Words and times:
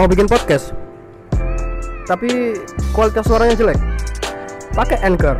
Mau 0.00 0.08
bikin 0.08 0.24
podcast? 0.24 0.72
Tapi 2.08 2.56
kualitas 2.96 3.20
suaranya 3.20 3.52
jelek. 3.52 3.76
Pakai 4.72 4.96
Anchor. 5.04 5.36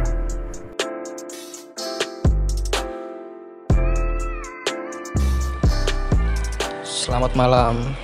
Selamat 6.84 7.32
malam. 7.32 7.96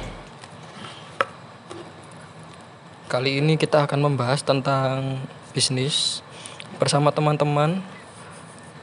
Kali 3.05 3.45
ini 3.45 3.61
kita 3.61 3.85
akan 3.85 4.09
membahas 4.09 4.41
tentang 4.41 5.21
bisnis 5.53 6.25
bersama 6.81 7.13
teman-teman 7.13 7.85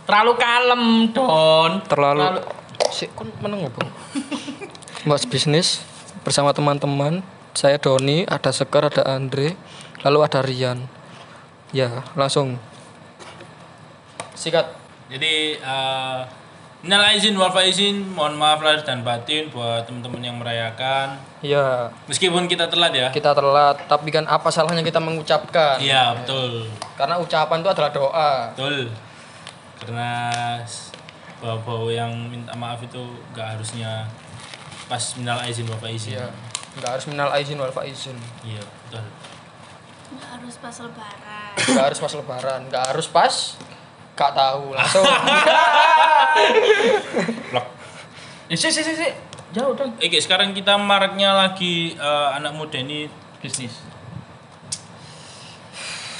Terlalu 0.05 0.33
kalem, 0.37 0.83
Don. 1.09 1.81
terlalu 1.89 2.37
si 2.93 3.09
kon 3.17 3.33
meneng 3.41 3.65
apa? 3.65 3.81
Bahas 5.09 5.25
bisnis 5.25 5.81
bersama 6.21 6.53
teman-teman. 6.53 7.25
Saya 7.53 7.77
Doni, 7.77 8.25
ada 8.25 8.49
Sekar, 8.49 8.89
ada 8.89 9.05
Andre, 9.05 9.53
lalu 10.01 10.19
ada 10.25 10.41
Rian. 10.41 10.89
Ya, 11.69 12.01
langsung. 12.17 12.57
Sikat. 14.33 14.73
Jadi 15.13 15.61
eh 15.61 16.19
minal 16.83 17.05
izin 17.15 17.37
wal 17.39 17.53
faizin, 17.53 18.03
mohon 18.11 18.35
maaf 18.35 18.59
lahir 18.59 18.83
dan 18.83 19.05
batin 19.05 19.47
buat 19.53 19.85
teman-teman 19.87 20.19
yang 20.19 20.37
merayakan. 20.41 21.15
Ya, 21.39 21.93
Meskipun 22.09 22.49
kita 22.49 22.67
telat 22.67 22.91
ya. 22.91 23.07
kita 23.13 23.31
telat, 23.31 23.85
tapi 23.87 24.09
kan 24.11 24.27
apa 24.27 24.51
salahnya 24.51 24.83
kita 24.83 24.99
mengucapkan? 24.99 25.79
Iya, 25.79 26.17
betul. 26.19 26.67
Karena 26.99 27.21
ucapan 27.21 27.61
itu 27.63 27.69
adalah 27.71 27.91
doa. 27.93 28.31
Betul. 28.51 28.91
Karena 29.79 30.09
bau-bau 31.39 31.87
yang 31.91 32.11
minta 32.31 32.55
maaf 32.55 32.79
itu 32.83 32.99
gak 33.35 33.55
harusnya 33.59 34.07
pas 34.87 35.03
minal 35.15 35.39
izin 35.47 35.67
wal 35.69 35.79
faizin. 35.79 36.19
Ya, 36.19 36.27
nggak 36.79 36.89
harus 36.89 37.05
minal 37.09 37.29
aizin 37.35 37.57
wal 37.61 37.73
faizin. 37.73 38.17
Iya, 38.41 38.61
betul. 38.61 39.05
Nggak 40.13 40.29
harus 40.37 40.55
pas 40.61 40.75
lebaran 40.77 41.53
Nggak 41.57 41.85
harus 41.89 41.99
pas 41.99 42.13
lebaran, 42.13 42.59
nggak 42.69 42.83
harus 42.93 43.07
pas 43.09 43.33
Gak 44.13 44.31
tahu 44.37 44.77
langsung. 44.77 45.01
Blok. 47.49 47.65
Eh, 48.45 48.57
si, 48.57 48.69
si, 48.69 48.85
si, 48.85 48.93
si. 48.93 49.09
Jauh 49.53 49.73
dong. 49.73 49.97
Oke, 49.97 50.17
sekarang 50.21 50.53
kita 50.53 50.77
maraknya 50.77 51.33
lagi 51.33 51.97
eh, 51.97 52.27
anak 52.37 52.53
muda 52.53 52.77
ini 52.77 53.09
Bisnis. 53.41 53.73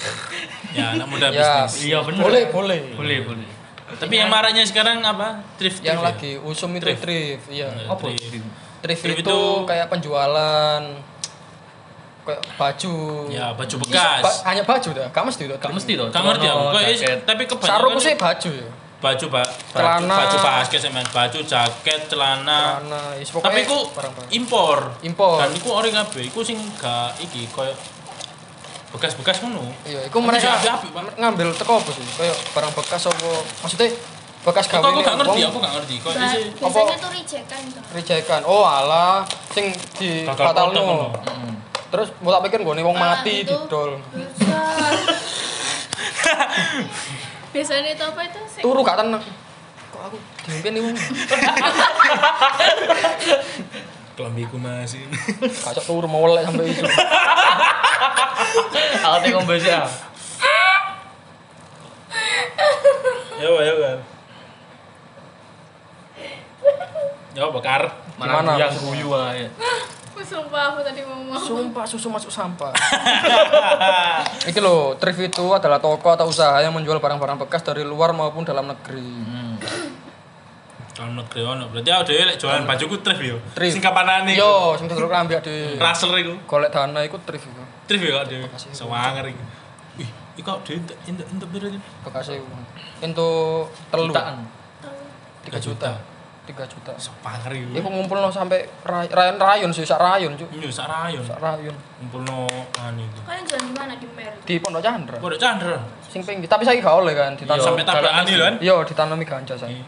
ya 0.78 0.98
anak 0.98 1.08
muda 1.08 1.30
ya, 1.32 1.70
bisnis. 1.70 1.88
Iya, 1.88 2.02
bener. 2.04 2.22
Boleh, 2.26 2.44
boleh. 2.50 2.80
Boleh, 2.98 3.20
boleh. 3.24 3.48
Tapi 3.94 4.14
yang 4.18 4.34
maraknya 4.34 4.66
sekarang 4.66 5.06
apa? 5.06 5.46
Thrift 5.62 5.86
Yang 5.86 6.02
thrift 6.02 6.02
ya? 6.02 6.10
lagi 6.10 6.32
usum 6.42 6.74
itu 6.74 6.84
Thrift. 6.84 7.02
thrift, 7.06 7.46
iya. 7.54 7.70
Iya. 7.70 7.94
Apa? 7.94 8.10
Thrift. 8.10 8.42
Thrift 8.84 9.00
Thrift 9.02 9.20
itu, 9.20 9.24
itu- 9.26 9.64
kayak 9.64 9.88
penjualan 9.88 10.82
kayak 12.22 12.42
baju. 12.54 12.96
Ya, 13.28 13.52
baju 13.52 13.76
Ba- 13.78 13.84
bekas. 14.20 14.44
hanya 14.44 14.64
baju 14.64 14.90
dah, 14.92 15.08
gak 15.10 15.24
mesti 15.24 15.44
tuh. 15.46 15.58
Gak 15.58 15.72
mesti 15.72 15.92
tuh. 15.94 16.08
Gak 16.08 16.22
ngerti. 16.22 16.46
Celana, 16.46 16.80
jaket. 16.86 17.20
tapi 17.24 17.44
kebanyakan 17.46 17.72
Sarung 17.74 17.98
sih 17.98 18.16
baju 18.16 18.52
ya. 18.54 18.70
baju 19.02 19.26
pak 19.30 19.48
Celana. 19.70 20.16
baju 20.16 20.38
basket 20.40 20.80
sama 20.80 21.04
baju 21.04 21.40
jaket 21.44 22.02
celana 22.08 22.80
Karena 22.80 23.02
is 23.20 23.28
Ah. 23.30 23.44
tapi 23.44 23.68
ku 23.68 23.92
barang-barang. 23.92 24.32
impor 24.32 24.80
Impor. 25.02 25.36
dan 25.38 25.52
iku 25.52 25.70
ori 25.74 25.92
kabeh 25.92 26.24
iku 26.24 26.40
sing 26.40 26.56
gak 26.74 27.12
iki 27.20 27.52
koyo 27.52 27.76
bekas-bekas 28.90 29.44
ngono 29.44 29.68
Iya, 29.84 30.08
Tapi 30.08 30.24
mereka 30.24 30.56
ngambil 31.18 31.52
teko 31.52 31.84
apa 31.84 31.92
sih? 31.92 32.06
Kayak 32.16 32.38
barang 32.56 32.72
bekas 32.72 33.04
apa? 33.04 33.30
Maksudnya 33.60 33.92
bekas 34.44 34.68
Kok 34.68 34.84
gawe 34.84 34.92
aku 34.92 35.00
gak 35.00 35.16
ngerti 35.24 35.40
aku 35.48 35.64
gak 35.64 35.72
ngerti 35.80 36.04
kok 36.04 36.12
isi 36.20 36.52
biasanya 36.60 37.00
tuh 37.00 37.16
rejekan 37.16 37.64
tuh 37.72 37.80
Rijekan. 37.96 38.44
Oh, 38.44 38.68
alah 38.68 39.24
sing 39.56 39.72
di 39.96 40.28
batalno. 40.28 40.52
kontak 40.52 40.84
ngono. 40.84 41.08
Mm. 41.14 41.54
Terus 41.94 42.10
mau 42.20 42.34
tak 42.36 42.42
pikir 42.50 42.66
gue 42.66 42.74
wong 42.84 42.98
mati 42.98 43.46
itu. 43.46 43.54
didol. 43.54 43.92
Biasanya 47.54 47.94
itu 47.94 48.02
apa 48.02 48.26
itu 48.26 48.42
sih 48.50 48.66
Turu 48.66 48.82
gak 48.84 48.98
tenang. 49.00 49.24
Kok 49.94 50.02
aku 50.12 50.18
diimpian 50.44 50.76
nih 50.76 50.82
wong. 50.84 50.96
kelambiku 54.14 54.62
masih 54.62 55.10
Kacau 55.66 55.82
turu 55.90 56.06
mau 56.06 56.22
welek 56.22 56.46
sampai 56.46 56.70
itu. 56.70 56.86
Aku 59.02 59.18
tengok 59.26 59.50
besi 59.50 59.74
ah. 59.74 59.90
ya 63.42 63.50
ya 63.50 63.74
kan 63.76 64.13
ya 67.34 67.50
bakar 67.50 67.82
Gimana? 68.14 68.46
Mana 68.46 68.52
yang 68.56 68.72
guyu 68.78 69.10
aja. 69.12 69.50
Aku 70.14 70.22
sumpah 70.22 70.70
aku 70.70 70.86
tadi 70.86 71.02
ngomong 71.02 71.34
Sumpah 71.34 71.82
susu 71.84 72.08
masuk 72.08 72.30
sampah. 72.30 72.70
Iki 74.46 74.62
loh, 74.62 74.94
thrift 74.96 75.18
itu 75.20 75.46
adalah 75.50 75.82
toko 75.82 76.14
atau 76.14 76.30
usaha 76.30 76.54
yang 76.58 76.70
menjual 76.70 76.98
barang-barang 76.98 77.42
bekas 77.42 77.66
dari 77.66 77.82
luar 77.82 78.14
maupun 78.14 78.46
dalam 78.46 78.70
negeri. 78.70 79.02
Hmm. 79.02 79.58
kalau 80.94 81.10
negeri 81.18 81.42
ono 81.42 81.66
berarti 81.68 81.90
aku 81.90 82.04
dhewe 82.06 82.22
lek 82.24 82.38
jualan 82.38 82.70
bajuku 82.70 83.02
thrift 83.02 83.26
yo 83.26 83.42
Thrift. 83.58 83.74
sing 83.74 83.82
kapanane 83.82 84.38
Yo, 84.38 84.78
sing 84.78 84.86
dulu 84.86 85.10
ambil 85.10 85.42
di 85.42 85.74
raser 85.82 86.14
iku 86.14 86.38
golek 86.46 86.70
dana 86.70 87.02
iku 87.02 87.18
thrift 87.18 87.50
iku. 87.50 87.66
thrift 87.90 88.06
yo 88.06 88.14
kok 88.14 88.30
dhewe 88.30 88.46
sewanger 88.70 89.26
iku 89.26 89.42
Ih, 89.98 90.10
iku 90.38 90.54
kok 90.54 90.62
dhewe 90.62 90.78
entek 90.86 90.98
entek 91.10 91.26
entek 91.34 91.48
piro 91.50 91.66
iki? 91.66 91.80
Bekasnya 92.06 92.46
untuk 93.02 93.74
telu. 93.90 94.14
Jutaan. 94.14 94.46
3 95.50 95.58
juta. 95.58 95.92
3 96.44 96.52
juta. 96.68 96.92
Sewanger 96.96 97.52
iku. 97.54 97.72
Iku 97.74 97.88
ngumpulno 97.88 98.28
sampai 98.28 98.68
ray- 98.82 99.08
rayon 99.08 99.38
rayon 99.38 99.72
sih, 99.72 99.82
sak 99.82 99.96
rayon, 99.96 100.36
Cuk. 100.36 100.52
Iya, 100.52 100.68
sak 100.68 100.88
rayon. 100.88 101.24
Sak 101.24 101.40
rayon. 101.40 101.72
Ngumpulno 101.98 102.44
anu 102.78 103.00
itu. 103.02 103.20
kalian 103.24 103.44
jualan 103.44 103.64
di 103.64 103.74
mana 103.74 103.94
di 103.96 104.08
Mer 104.10 104.34
Di 104.44 104.56
Pondok 104.60 104.82
Chandra. 104.82 105.18
Pondok 105.18 105.40
Chandra. 105.40 105.80
Sing 106.04 106.22
pinggir, 106.22 106.46
tapi 106.46 106.62
saya 106.62 106.78
gak 106.78 106.94
oleh 106.94 107.14
kan 107.14 107.32
ditanam. 107.34 107.64
Sampai 107.64 107.88
tabrakan 107.90 108.24
itu 108.24 108.38
kan. 108.38 108.54
Iya, 108.60 108.76
ditanami 108.84 109.24
ganja 109.24 109.56
saya. 109.56 109.82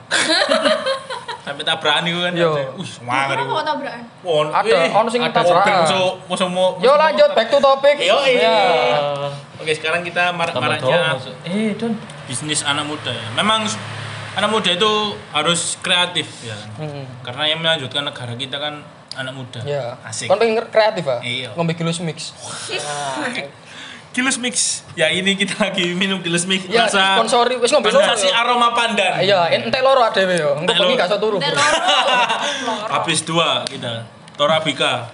Sampai 1.43 1.61
tabrakan 1.61 2.03
itu 2.03 2.19
kan. 2.19 2.31
Iya. 2.33 2.49
Wih, 2.73 2.87
sewanger 2.87 3.35
Kenapa 3.35 3.43
iku. 3.43 3.53
kok 3.53 3.65
tabrakan 3.67 4.01
Ada, 4.49 4.77
ono 4.95 5.09
sing 5.11 5.21
ada 5.21 5.33
tabrakan. 5.35 5.75
Musuh 5.83 6.07
musuh 6.25 6.47
mau. 6.49 6.79
Yo 6.79 6.95
lanjut 6.95 7.29
back 7.31 7.47
to 7.47 7.59
topic. 7.59 7.95
Yo, 7.99 8.17
iya. 8.25 8.41
Ya. 8.41 9.29
Oke, 9.55 9.71
sekarang 9.71 10.01
kita 10.01 10.31
marak-maraknya. 10.31 11.19
Eh, 11.43 11.75
Don. 11.75 11.93
bisnis 12.25 12.63
anak 12.63 12.87
muda 12.87 13.11
ya. 13.11 13.27
Memang 13.35 13.67
anak 14.35 14.49
muda 14.51 14.69
itu 14.75 14.91
harus 15.31 15.79
kreatif 15.79 16.27
ya 16.43 16.55
kan. 16.55 16.69
Hmm. 16.83 17.05
Karena 17.23 17.43
yang 17.47 17.59
melanjutkan 17.63 18.03
negara 18.03 18.35
kita 18.35 18.59
kan 18.59 18.83
anak 19.15 19.33
muda. 19.35 19.59
Ya. 19.63 19.95
Asik. 20.03 20.27
Kon 20.27 20.39
pengen 20.39 20.59
kreatif 20.67 21.07
ah? 21.07 21.19
Iya. 21.23 21.55
Ngombe 21.55 21.73
gilus 21.75 21.99
mix. 22.03 22.31
Gilus 24.15 24.39
Mix. 24.39 24.87
Ya 24.95 25.11
ini 25.11 25.35
kita 25.35 25.59
lagi 25.59 25.91
minum 25.91 26.23
Gilus 26.23 26.47
Mix. 26.47 26.71
Ya, 26.71 26.87
Rasa 26.87 27.19
sponsori 27.19 27.59
wis 27.59 27.67
ngombe 27.75 27.91
sensasi 27.91 28.31
aroma 28.31 28.71
pandan. 28.71 29.19
Iya, 29.19 29.51
entek 29.51 29.83
loro 29.83 30.07
dhewe 30.15 30.39
yo. 30.39 30.55
Engko 30.55 30.71
Entek 30.71 30.75
bengi 30.79 30.95
gak 30.95 31.11
iso 31.11 31.17
turu. 31.19 31.37
Habis 32.95 33.27
dua 33.27 33.67
kita. 33.67 34.07
Torabika. 34.39 35.11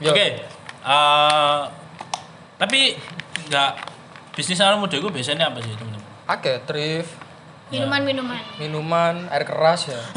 Yo. 0.00 0.16
Oke. 0.16 0.48
eh, 0.80 1.60
tapi 2.56 2.96
nggak 3.52 3.70
bisnis 4.32 4.64
anak 4.64 4.80
muda 4.80 4.96
itu 4.96 5.08
biasanya 5.12 5.52
apa 5.52 5.60
sih 5.60 5.76
teman-teman? 5.76 5.93
Akeh 6.24 6.56
thrift, 6.64 7.12
minuman-minuman 7.68 8.40
minuman, 8.56 9.28
air 9.28 9.44
keras 9.44 9.88
ya. 9.88 10.00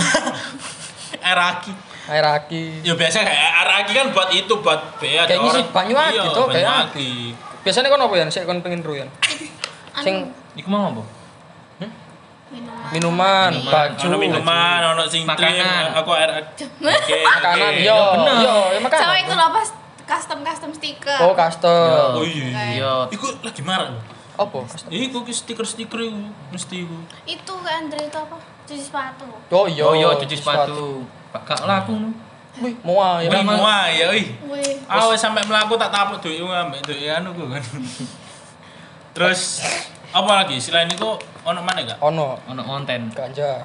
Air 1.18 1.40
aki. 1.40 1.72
Air 2.08 2.26
aki. 2.26 2.84
Ya 2.84 2.94
biasa 2.94 3.20
kayak 3.20 3.36
air 3.58 3.70
aki 3.78 3.92
kan 3.92 4.08
buat 4.12 4.30
itu 4.30 4.54
buat 4.58 4.80
bea 4.98 5.24
ada 5.24 5.28
Kayak 5.28 5.40
ngisi 5.42 5.60
orang- 5.60 5.74
banyu 5.74 5.96
aki 5.98 6.14
Iya, 6.14 6.24
toh, 6.32 6.46
kayak 6.48 6.72
aki. 6.86 7.12
Biasanya 7.64 7.88
kon 7.90 8.00
apa 8.02 8.14
ya? 8.14 8.26
Sik 8.28 8.44
kon 8.44 8.60
pengen 8.62 8.80
ru 8.80 8.94
ya. 8.94 9.08
Sing 9.98 10.32
Iku 10.54 10.68
mau 10.68 10.88
apa? 10.90 11.04
minuman 12.48 12.88
minuman, 12.96 13.52
baju, 13.62 14.04
Ono 14.08 14.16
minuman, 14.16 14.80
ono 14.96 15.04
sing 15.04 15.28
Makanan. 15.28 15.92
aku 15.94 16.12
air 16.14 16.32
aki. 16.34 16.64
Oke, 16.96 17.18
makanan. 17.20 17.72
oke. 17.74 17.84
Yo, 17.84 18.00
bener. 18.16 18.36
yo, 18.40 18.56
ya 18.72 18.80
makanan. 18.80 19.04
sama 19.04 19.16
itu 19.20 19.34
pas 19.36 19.68
custom 20.08 20.40
custom 20.42 20.72
stiker 20.72 21.20
Oh, 21.20 21.36
custom. 21.36 22.16
Oh 22.16 22.24
iya. 22.24 22.48
iya. 22.48 22.64
Iya. 22.80 22.94
Iku 23.12 23.36
lagi 23.44 23.60
marah. 23.60 23.92
Apa? 24.38 24.60
Iku 24.88 25.26
ki 25.26 25.34
stiker-stiker 25.34 26.00
itu 26.00 26.14
mesti 26.50 26.86
iku. 26.86 26.98
itu 27.26 27.54
ke 27.58 27.70
Andre 27.70 28.00
itu 28.00 28.16
apa 28.16 28.38
cuci 28.64 28.84
sepatu 28.84 29.26
Oh 29.50 29.66
iya, 29.66 29.82
Oh, 29.82 29.94
iya 29.94 30.14
cuci 30.14 30.36
sepatu. 30.36 31.02
Pak 31.30 31.44
Kak 31.44 31.60
laku 31.66 31.94
nu. 31.94 32.10
Wih, 32.58 32.74
mau 32.82 32.98
ya. 33.18 33.30
Wih, 33.30 33.42
muah 33.44 33.86
ya 33.88 34.06
wih. 34.10 34.28
wih 34.50 34.74
Ah, 34.86 35.06
wis 35.08 35.18
sampe 35.18 35.42
mlaku 35.44 35.78
tak 35.78 35.90
tapuk 35.90 36.18
duit 36.20 36.38
ngambil 36.38 36.82
duit 36.82 37.06
anu 37.08 37.30
ku 37.32 37.46
kan. 37.48 37.62
Terus 39.14 39.62
apa 40.10 40.32
lagi 40.36 40.58
selain 40.58 40.86
itu 40.88 41.06
ono 41.44 41.60
mana 41.60 41.82
gak? 41.82 41.98
Ono 42.00 42.38
Ono 42.46 42.62
konten. 42.64 43.10
ganja. 43.12 43.62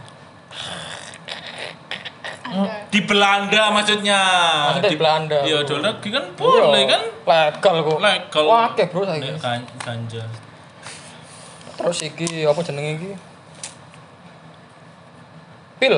ada 2.45 2.85
Di 2.93 3.01
Belanda 3.01 3.73
maksudnya. 3.73 4.21
Maksudnya 4.69 4.93
di 4.93 4.99
Belanda. 5.01 5.39
Iya, 5.41 5.65
dol 5.65 5.81
lagi 5.81 6.09
kan 6.13 6.25
boleh 6.37 6.85
kan? 6.85 7.03
Legal 7.25 7.75
kok. 7.81 7.97
Legal. 7.97 8.45
Wah, 8.45 8.69
akeh 8.69 8.87
bro 8.93 9.09
saiki. 9.09 9.25
Nek 9.25 9.41
gan- 9.41 9.69
ganja. 9.81 10.23
Terus 11.83 11.99
iki 12.07 12.47
apa 12.47 12.61
jenenge 12.63 12.91
iki? 12.95 13.11
Pil. 15.83 15.97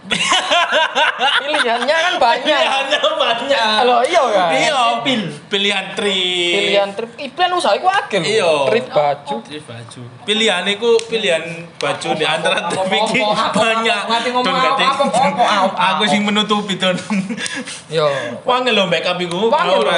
Pilihannya 1.44 1.92
kan 1.92 2.14
banyak. 2.16 2.46
Pilihannya 2.46 3.00
banyak. 3.20 3.70
Halo, 3.84 4.00
iya 4.06 4.22
kan? 4.32 4.50
Iya, 4.54 4.80
pil. 5.04 5.22
Pilihan 5.52 5.86
trip. 5.92 6.56
Pilihan 6.56 6.88
trip, 6.96 7.10
pilihan 7.18 7.52
usaha 7.52 7.76
iku 7.76 7.90
akeh 7.90 8.22
lho. 8.22 8.30
Iya. 8.30 8.52
Trip 8.70 8.86
baju. 8.88 9.36
Trip 9.44 9.64
baju. 9.66 10.00
Pilihan 10.24 10.64
iku 10.72 10.90
pilihan 11.10 11.42
baju 11.76 12.08
di 12.16 12.24
antara 12.24 12.70
trip 12.70 12.86
iki 12.86 13.20
banyak. 13.52 14.00
Don 14.40 14.54
apa, 14.56 15.74
Aku 15.98 16.02
sing 16.08 16.22
menutupi 16.24 16.80
don. 16.80 16.96
Yo. 17.92 18.08
Wangel 18.46 18.72
lho 18.78 18.86
iku. 18.88 19.52
Wangel 19.52 19.74
lho, 19.74 19.84
ora, 19.84 19.94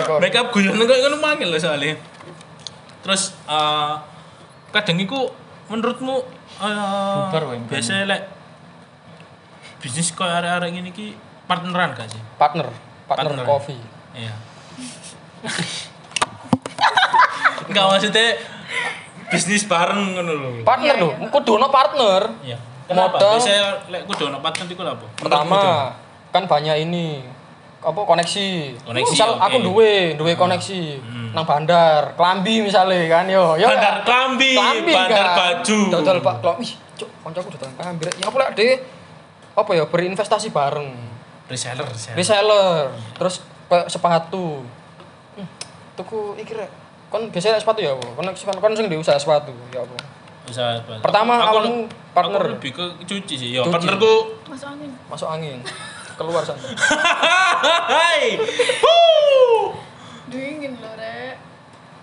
iku. 0.00 0.18
Make 0.18 0.36
up 0.40 0.48
guyon 0.50 0.74
kok 0.74 0.96
ngono 0.96 1.16
wangel 1.22 1.48
lho 1.54 1.58
soalnya. 1.60 1.94
Terus 3.04 3.36
eh, 3.46 3.92
kadang 4.74 4.98
iku 4.98 5.30
menurutmu 5.70 6.16
eh, 6.58 7.22
Bubar 7.30 7.42
Mbak. 7.46 7.70
biasa 7.70 8.02
lek 8.04 8.22
bisnis 9.78 10.10
koyo 10.10 10.32
arek-arek 10.32 10.74
ngene 10.74 10.90
iki 10.90 11.14
partneran 11.46 11.94
gak 11.94 12.10
sih? 12.10 12.18
Partner, 12.34 12.66
partner, 13.06 13.30
Partner. 13.36 13.46
coffee. 13.46 13.78
Iya. 14.16 14.34
Enggak 17.68 17.84
maksudnya 17.88 18.26
bisnis 19.28 19.64
bareng 19.64 20.16
ngono 20.16 20.32
lho. 20.32 20.50
Partner 20.64 20.94
lho, 21.00 21.10
kudu 21.28 21.56
ono 21.56 21.68
partner. 21.68 22.22
Iya. 22.44 22.58
Kenapa? 22.84 23.16
Modal. 23.16 23.40
Biasanya 23.40 23.64
lek 23.88 24.02
kudu 24.04 24.22
ono 24.28 24.38
partner 24.40 24.64
iku 24.68 24.82
lho 24.84 24.92
apa? 24.92 25.06
Pertama, 25.16 25.60
kan 26.28 26.42
banyak 26.44 26.76
ini 26.84 27.24
apa 27.84 28.00
koneksi. 28.00 28.48
Koneksi, 28.80 29.12
Misal 29.12 29.30
oke. 29.30 29.44
aku 29.44 29.56
duwe, 29.60 30.16
duwe 30.16 30.32
koneksi 30.32 30.80
nang 31.30 31.44
bandar, 31.44 32.16
Klambi 32.16 32.62
misalnya 32.62 33.04
kan 33.06 33.28
yo. 33.28 33.54
yo 33.54 33.68
Bandar 33.68 34.00
kan? 34.00 34.06
Klambi, 34.06 34.52
bandar 34.88 35.26
baju. 35.34 35.78
Dodol 35.92 36.18
Pak 36.18 36.34
Klambi. 36.40 36.64
Ih, 36.64 36.72
cuk, 36.96 37.08
kancaku 37.20 37.48
dodol 37.52 37.70
Klambi. 37.74 38.02
Ya 38.08 38.26
apa 38.26 38.36
lek 38.38 38.50
de 38.54 38.68
apa 39.52 39.70
ya 39.70 39.84
berinvestasi 39.84 40.48
bareng. 40.48 40.90
reseller, 41.44 41.84
reseller. 41.84 42.16
Reseller, 42.16 42.68
terus 43.14 43.34
kayak 43.68 43.86
sepatu. 43.86 44.64
Hmm, 45.36 45.46
tuku 45.94 46.40
iki 46.40 46.56
rek. 46.56 46.72
Kon 47.12 47.28
biasanya 47.28 47.60
sepatu 47.60 47.78
ya 47.78 47.92
apa? 47.92 48.06
Kon 48.10 48.24
kon 48.26 48.56
kon 48.58 48.72
sing 48.72 48.88
di 48.88 48.96
usaha 48.96 49.14
sepatu 49.14 49.52
ya 49.68 49.84
apa? 49.84 49.92
Usaha 50.48 50.80
sepatu. 50.80 51.04
Pertama, 51.04 51.36
Aku- 51.36 51.48
awalmu 51.52 51.76
partner. 52.10 52.40
Aku 52.40 52.52
lebih 52.56 52.70
ke 52.72 52.84
cuci 53.04 53.34
sih. 53.36 53.48
Ya, 53.52 53.60
partnerku 53.62 54.40
Masuk 54.48 54.66
angin. 54.66 54.90
Masuk 55.06 55.28
angin. 55.28 55.58
Keluar 56.14 56.42
sana. 56.46 56.60
Hai. 57.90 58.38
Dingin 60.30 60.78
loh, 60.78 60.94
Rek. 60.94 61.34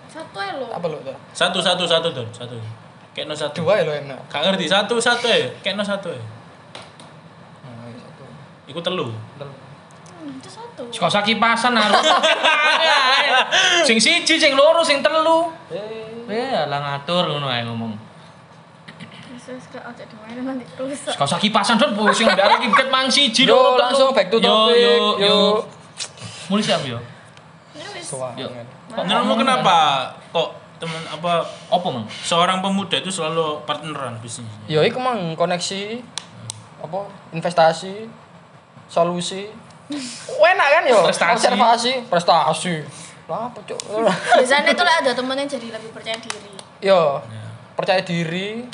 Satu 0.08 0.38
ya 0.38 0.52
lo. 0.60 0.68
Apa 0.68 0.86
lo? 0.86 1.00
Dah? 1.00 1.16
Satu 1.32 1.58
satu 1.64 1.88
satu 1.88 2.12
don, 2.12 2.28
satu. 2.28 2.56
Kayak 3.12 3.26
no 3.28 3.34
satu. 3.36 3.64
Dua 3.64 3.80
ya 3.80 3.84
lo 3.88 3.92
enak. 3.92 4.20
Gak 4.28 4.40
ngerti 4.44 4.68
satu 4.68 4.96
satu 5.00 5.28
ya, 5.28 5.48
kayak 5.60 5.76
no 5.76 5.84
satu 5.84 6.12
ya. 6.12 6.20
Nah, 7.64 7.88
iya, 7.88 7.96
satu. 8.00 8.24
Iku 8.68 8.80
telu. 8.80 9.12
Telu. 9.40 9.52
Hmm, 10.20 10.36
itu 10.36 10.48
satu. 10.48 10.82
Kok 10.88 11.08
usah 11.08 11.24
kipasan 11.24 11.72
harus. 11.76 12.04
sing 13.88 13.96
siji, 14.00 14.36
sing 14.36 14.52
loro, 14.52 14.84
sing 14.84 15.00
telu. 15.00 15.48
Eh, 15.72 16.12
Eh, 16.22 16.64
lah 16.70 16.78
ngatur 16.80 17.28
ngono 17.28 17.50
ae 17.50 17.60
ngomong. 17.66 17.92
Terus 19.42 19.64
gak 19.74 19.82
ajak 19.82 20.06
dimainin 20.06 20.46
nanti 20.46 20.64
rusak. 20.78 21.18
Kok 21.18 21.26
usah 21.26 21.40
kipasan 21.42 21.74
don, 21.74 21.98
Bu. 21.98 22.14
sing 22.14 22.30
ndare 22.30 22.62
mang 22.88 23.10
siji 23.10 23.42
Yo, 23.42 23.74
langsung 23.74 24.14
back 24.14 24.30
to 24.30 24.38
Yo, 24.38 24.46
topic. 24.46 24.78
Yo, 24.78 24.94
Yo. 24.94 25.06
yo. 25.18 25.36
Mulai 26.46 26.62
siap 26.62 26.82
yo. 26.86 26.98
Ya 27.74 27.86
wis. 27.90 28.06
Menurutmu 28.92 29.34
kenapa 29.34 29.76
kok 30.30 30.48
teman 30.78 31.02
apa 31.08 31.42
Apa 31.70 31.86
mang? 31.90 32.06
seorang 32.22 32.62
pemuda 32.62 32.98
itu 32.98 33.10
selalu 33.10 33.66
partneran 33.66 34.18
bisnisnya? 34.22 34.62
Ya 34.70 34.80
iku 34.86 35.02
mang 35.02 35.34
koneksi 35.34 36.02
apa 36.78 36.98
investasi 37.32 38.06
solusi. 38.86 39.50
Enak 40.52 40.68
kan 40.70 40.82
yo? 40.86 40.98
Prestasi. 41.02 41.34
Observasi, 41.34 41.92
prestasi. 42.06 42.74
Lah 43.26 43.50
apa 43.50 43.58
cuk? 43.64 43.78
Biasanya 44.38 44.70
tuh 44.70 44.84
lah 44.84 44.94
ada 45.02 45.10
temen 45.14 45.34
yang 45.34 45.48
jadi 45.48 45.66
lebih 45.72 45.90
percaya 45.90 46.18
diri. 46.18 46.52
Yo, 46.78 47.18
percaya 47.74 48.02
diri. 48.02 48.66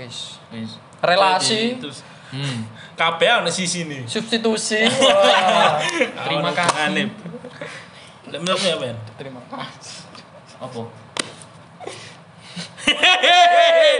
Guys, 0.00 0.40
Wis. 0.48 0.80
relasi, 1.04 1.76
Terus 1.76 2.00
Hmm. 2.32 2.64
kabeh 2.96 3.28
ana 3.28 3.50
sisi 3.50 3.84
nih. 3.84 4.06
substitusi. 4.08 4.86
Wah. 5.02 5.82
Terima 6.24 6.54
kasih. 6.54 7.10
Menurutmu 8.30 8.68
apa 8.80 8.84
ya? 8.86 8.94
Terima 9.18 9.42
kasih. 9.50 10.06
Apa? 10.62 10.80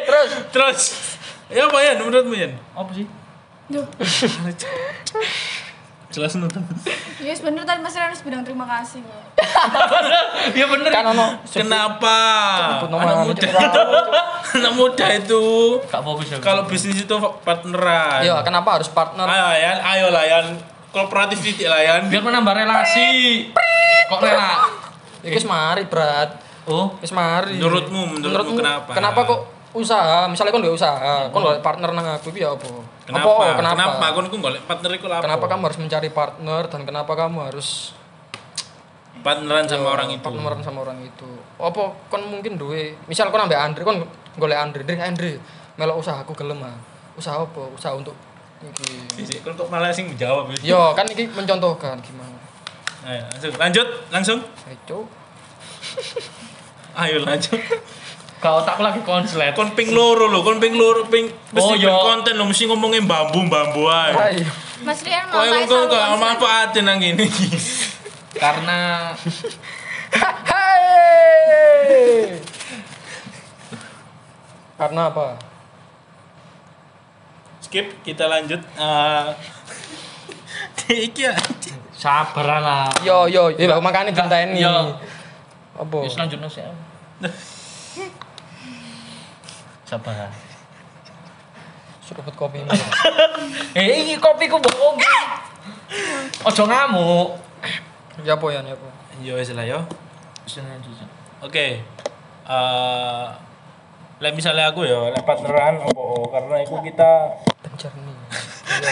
Terus 0.08 0.30
Terus 0.54 0.80
ya 1.50 1.66
apa 1.66 1.78
ya 1.82 1.98
menurutmu 1.98 2.32
ya? 2.32 2.54
Apa 2.72 2.90
sih? 2.94 3.04
Jelas 6.10 6.34
nonton. 6.34 6.62
Ya 7.22 7.30
sebenernya 7.30 7.62
tadi 7.62 7.80
Mas 7.80 7.94
harus 7.94 8.18
bilang 8.26 8.42
terima 8.42 8.66
kasih. 8.66 8.98
loh. 9.06 9.22
ya 10.58 10.66
bener. 10.66 10.90
kan 10.90 11.04
ono 11.14 11.38
Kenapa? 11.46 12.18
Anak 12.82 13.18
muda, 13.30 13.46
anak 14.58 14.72
muda 14.74 15.06
itu 15.14 15.42
Gak 15.86 16.02
fokus 16.02 16.26
ya. 16.34 16.36
kalau 16.42 16.66
bisnis 16.66 17.06
itu 17.06 17.14
partneran. 17.46 18.26
Yo, 18.26 18.34
kenapa 18.42 18.82
harus 18.82 18.90
partner? 18.90 19.22
Ayo 19.22 19.46
ya, 19.54 19.72
ayo 19.78 20.06
lah 20.10 20.24
ya. 20.26 20.38
Kooperatif 20.90 21.38
lah 21.70 21.78
ya. 21.78 21.94
biar 22.02 22.22
menambah 22.26 22.54
relasi. 22.58 23.46
Kok 24.10 24.18
rela? 24.18 24.66
Iku 25.22 25.36
wis 25.38 25.46
mari, 25.46 25.86
Brat. 25.86 26.42
Oh, 26.66 26.90
Wis 26.98 27.14
mari. 27.14 27.54
Menurutmu, 27.62 28.18
menurutmu 28.18 28.58
kenapa? 28.58 28.90
Kenapa 28.98 29.20
kok 29.22 29.40
usaha? 29.70 30.26
Misalnya 30.26 30.50
kon 30.50 30.66
gak 30.66 30.74
usaha, 30.74 31.30
kon 31.30 31.46
golek 31.46 31.62
partner 31.62 31.94
nang 31.94 32.06
aku 32.18 32.34
iki 32.34 32.42
ya 32.42 32.50
apa? 32.50 32.66
Kenapa? 33.10 33.26
Apa? 33.26 33.46
Kenapa? 33.58 33.74
Kenapa? 33.74 34.04
Aku 34.14 34.18
niku 34.22 34.36
golek 34.38 34.62
partner 34.64 34.90
iku 34.94 35.06
lah. 35.10 35.18
Kenapa 35.18 35.44
kamu 35.50 35.62
harus 35.66 35.78
mencari 35.82 36.08
partner 36.14 36.62
dan 36.70 36.80
kenapa 36.86 37.12
kamu 37.18 37.38
harus 37.50 37.68
partneran 39.20 39.66
sama 39.68 39.86
orang 39.92 40.08
itu? 40.14 40.22
partneran 40.22 40.60
sama 40.62 40.78
orang 40.86 40.98
itu? 41.02 41.30
Apa 41.58 41.82
kon 42.08 42.22
mungkin 42.30 42.56
duwe, 42.56 42.96
misal 43.10 43.28
kon 43.34 43.42
ambek 43.42 43.58
Andre, 43.58 43.82
kon 43.82 43.98
golek 44.38 44.56
Andre, 44.56 44.80
Andre, 44.86 44.96
Andre, 45.02 45.32
melok 45.76 46.00
usaha 46.00 46.22
aku 46.22 46.32
gelem 46.38 46.62
ah. 46.62 46.78
Usaha 47.18 47.36
apa? 47.36 47.62
Usaha 47.74 47.92
untuk 47.98 48.14
iki. 48.62 49.20
Sisi, 49.20 49.40
kok 49.42 49.56
kok 49.56 49.68
malah 49.68 49.92
sing 49.92 50.08
menjawab 50.08 50.48
ya? 50.56 50.76
Yo, 50.76 50.82
kan 50.96 51.04
iki 51.08 51.28
mencontohkan 51.32 52.00
gimana. 52.00 52.38
Ayo, 53.04 53.24
langsung. 53.32 53.52
Lanjut, 53.56 53.88
langsung. 54.12 54.38
Ayo, 54.68 54.98
Ayo 57.00 57.16
lanjut. 57.24 57.60
Kau 58.40 58.64
tak 58.64 58.80
lagi 58.80 59.04
konslet. 59.04 59.52
Kon 59.52 59.70
ping 59.72 59.92
loro 59.92 60.26
lho, 60.26 60.40
kon 60.40 60.56
ping 60.56 60.74
loro 60.74 61.04
ping 61.06 61.28
Oh, 61.28 61.52
mesti 61.52 61.84
yo. 61.84 61.92
konten 61.92 62.34
lho 62.34 62.44
mesti 62.44 62.64
ngomongin 62.64 63.04
bambu-bambu 63.04 63.86
ae. 63.86 64.12
Ayo. 64.34 64.48
Mas 64.80 65.04
Rian 65.04 65.28
mau 65.28 65.44
kayak 65.44 65.62
kok 65.62 65.86
konslet. 65.86 66.16
manfaatin 66.16 66.82
nang 66.82 66.98
ngene 66.98 67.22
iki. 67.22 67.46
Karena 68.34 69.12
Hai. 70.10 70.74
Karena 74.80 75.02
apa? 75.06 75.36
Skip, 77.60 78.00
kita 78.00 78.24
lanjut. 78.24 78.58
Eh 80.88 80.90
iki 81.06 81.22
ya. 81.22 81.36
sabar 81.92 82.58
lah. 82.58 82.88
Yo 83.04 83.28
yo, 83.28 83.52
yo 83.52 83.76
makane 83.78 84.10
dinteni. 84.10 84.64
Yo. 84.64 84.96
Apa? 85.76 85.96
Wis 86.00 86.16
lanjutno 86.16 86.48
sih. 86.48 86.64
Sabar. 89.90 90.30
Seruput 92.06 92.34
kopi 92.38 92.62
ini. 92.62 92.70
Eh, 93.74 94.06
iki 94.06 94.14
kopiku 94.22 94.62
mbok 94.62 94.74
oke. 94.94 95.14
Ojo 96.46 96.62
ngamuk. 96.66 97.38
ya 98.22 98.36
apa 98.38 98.46
ya, 98.52 98.60
ya 98.62 98.74
apa? 98.78 98.88
Yo 99.18 99.34
wis 99.34 99.50
lah 99.50 99.66
yo. 99.66 99.82
Wis 100.46 100.62
lanjut. 100.62 100.94
Oke. 101.42 101.82
Eh 102.46 103.26
lek 104.22 104.32
misalnya 104.36 104.70
aku 104.70 104.86
ya, 104.86 105.10
lek 105.10 105.26
partneran 105.26 105.82
opo 105.82 106.30
karena 106.30 106.62
itu 106.62 106.78
kita. 106.86 107.10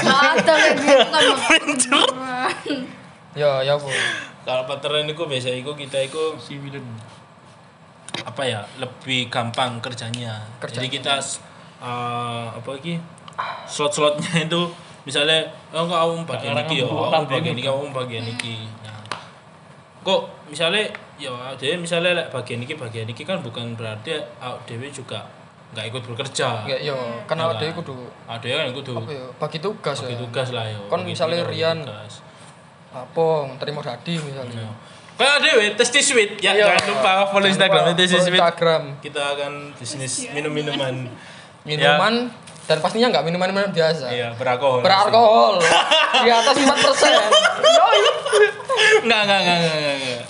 Gak 0.03 0.19
ada 0.43 0.55
kayak 0.59 1.63
gitu 1.71 2.01
kan. 2.19 2.79
Ya, 3.39 3.63
ya 3.63 3.79
apa? 3.79 3.87
kalau 4.43 4.65
partneran 4.67 5.07
itu 5.07 5.23
biasa 5.23 5.55
itu 5.55 5.71
kita 5.79 5.99
itu 6.03 6.23
Si 6.43 6.59
Willen. 6.59 6.83
Apa 8.29 8.43
ya 8.45 8.61
lebih 8.77 9.33
gampang 9.33 9.81
kerjanya. 9.81 10.45
Kerjanya. 10.61 10.85
Jadi 10.85 10.89
kita 10.93 11.15
eh, 11.81 12.47
apa 12.53 12.69
lagi 12.69 13.01
slot-slotnya 13.65 14.33
itu 14.47 14.63
misalnya 15.09 15.49
oh 15.73 15.89
kok 15.89 15.97
kamu 15.97 16.15
bagian 16.29 16.55
iki 16.69 16.75
ya, 16.83 16.85
ngebuk 16.85 17.01
kamu 17.01 17.15
tambah 17.17 17.37
bagian 17.41 17.57
iki, 17.57 17.65
kamu 17.65 17.85
bagian 17.97 18.27
iki. 18.29 18.57
Nah, 18.85 19.01
kok 20.05 20.21
misalnya 20.53 20.85
ya 21.17 21.33
jadi 21.57 21.81
misalnya 21.81 22.11
lek 22.13 22.29
bagian 22.29 22.61
iki 22.61 22.75
bagian 22.77 23.09
iki 23.09 23.23
kan 23.25 23.41
bukan 23.41 23.73
berarti 23.73 24.21
awak 24.45 24.69
dewe 24.69 24.93
juga 24.93 25.25
nggak 25.73 25.85
ikut 25.89 26.03
bekerja. 26.13 26.65
Ya, 26.65 26.77
yo, 26.81 26.97
kan 27.25 27.37
Iya 27.37 27.45
awak 27.45 27.55
kan? 27.57 27.61
dhewe 27.65 27.73
kudu 27.81 27.97
Ada 28.25 28.47
kan 28.49 28.73
kudu 28.73 28.93
apa? 29.01 29.11
Bagi 29.41 29.59
tugas 29.61 29.97
bagi 30.05 30.17
ya. 30.17 30.21
tugas 30.21 30.49
lah 30.53 30.65
ya. 30.65 30.79
Kon 30.89 31.05
Bagi 31.05 31.13
misalnya 31.17 31.41
Rian. 31.45 31.79
Apa, 32.89 33.27
terima 33.61 33.85
dadi 33.85 34.17
misalnya. 34.17 34.65
Ya. 34.65 34.73
Kayak 35.19 35.37
dewe 35.43 35.67
Testi 35.75 35.99
Sweet 35.99 36.31
ya 36.39 36.55
Iya. 36.55 36.65
jangan 36.71 36.85
lupa 36.89 37.13
follow 37.29 37.49
Instagram 37.49 37.83
follow 37.85 37.99
Sweet. 37.99 38.39
Instagram. 38.39 38.83
Kita 39.03 39.23
akan 39.35 39.53
bisnis 39.75 40.13
minum-minuman. 40.31 40.95
Minuman 41.65 42.15
Dan 42.65 42.79
pastinya 42.79 43.09
nggak 43.09 43.25
minuman-minuman 43.25 43.73
biasa. 43.73 44.13
Iya, 44.13 44.37
beralkohol. 44.37 44.85
Beralkohol. 44.85 45.57
Di 46.21 46.29
atas 46.29 46.53
4 46.53 46.69
persen. 46.79 47.17
Enggak, 49.01 49.21
enggak, 49.25 49.41
enggak, 49.41 49.57
enggak, 49.57 49.73
enggak, 49.73 49.97
enggak. 49.97 50.23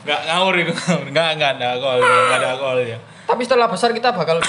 Enggak 0.00 0.20
ngawur 0.24 0.54
itu, 0.56 0.72
ngawur. 0.72 1.04
Enggak, 1.04 1.28
enggak 1.36 1.50
ada 1.52 1.66
alkohol, 1.70 1.98
enggak 2.00 2.38
ada 2.40 2.48
alkohol 2.50 2.78
ya. 2.80 2.98
Tapi 3.26 3.40
setelah 3.44 3.68
besar 3.68 3.92
kita 3.92 4.08
bakal 4.10 4.40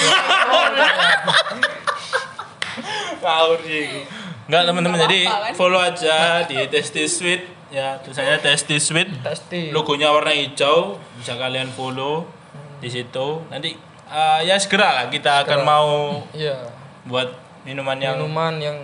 Ngawur 3.19 3.59
sih. 3.61 4.07
Enggak 4.47 4.61
teman-teman, 4.63 4.97
jadi 5.01 5.19
kan? 5.27 5.51
follow 5.51 5.81
aja 5.83 6.17
di 6.47 6.55
Tasty 6.71 7.03
Sweet 7.03 7.43
ya, 7.69 7.99
tulisannya 7.99 8.39
Tasty 8.39 8.77
Sweet. 8.77 9.09
Testi. 9.19 9.69
Logonya 9.69 10.09
warna 10.09 10.29
hijau, 10.29 10.95
bisa 11.15 11.33
kalian 11.33 11.67
follow 11.69 12.23
di 12.77 12.87
situ. 12.87 13.41
Nanti 13.47 13.75
eh, 14.05 14.39
ya 14.43 14.55
segera 14.55 14.93
lah 14.93 15.05
kita 15.07 15.43
akan 15.43 15.59
Segera. 15.59 15.67
mau 15.67 15.89
Iya. 16.31 16.55
buat 17.03 17.27
minuman 17.63 17.97
yang 17.97 18.15
Minuman 18.15 18.53
yang 18.57 18.77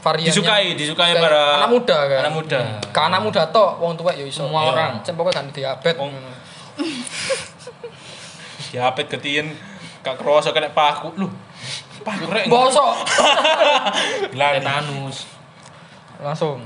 variannya 0.00 0.32
disukai, 0.32 0.66
disukai 0.74 1.12
para 1.14 1.60
anak 1.60 1.70
muda 1.70 1.98
kan. 2.04 2.20
Anak 2.24 2.34
muda. 2.34 2.60
Ke 2.88 3.00
anak 3.02 3.20
muda 3.20 3.42
tok 3.46 3.78
wong 3.78 3.94
tuwek 3.94 4.16
ya 4.16 4.24
iso. 4.24 4.42
Semua 4.44 4.64
Iya. 4.64 4.70
orang. 4.72 4.92
Pokoknya 5.04 5.34
kan 5.34 5.46
diabetes. 5.50 6.00
Wong- 6.00 6.16
Diapet 8.70 9.06
ketien 9.08 9.50
kak 10.00 10.16
kroso 10.16 10.50
kena 10.50 10.70
paku 10.70 11.10
lu. 11.16 11.28
Paku 12.00 12.24
rek. 12.32 12.48
Bosok. 12.48 12.96
Tetanus. 14.32 15.26
Langsung. 16.16 16.64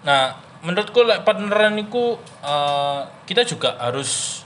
Nah, 0.00 0.32
menurutku 0.60 1.00
lek 1.04 1.24
partneran 1.24 1.76
itu 1.80 2.16
eh, 2.44 3.00
kita 3.24 3.44
juga 3.48 3.76
harus 3.80 4.42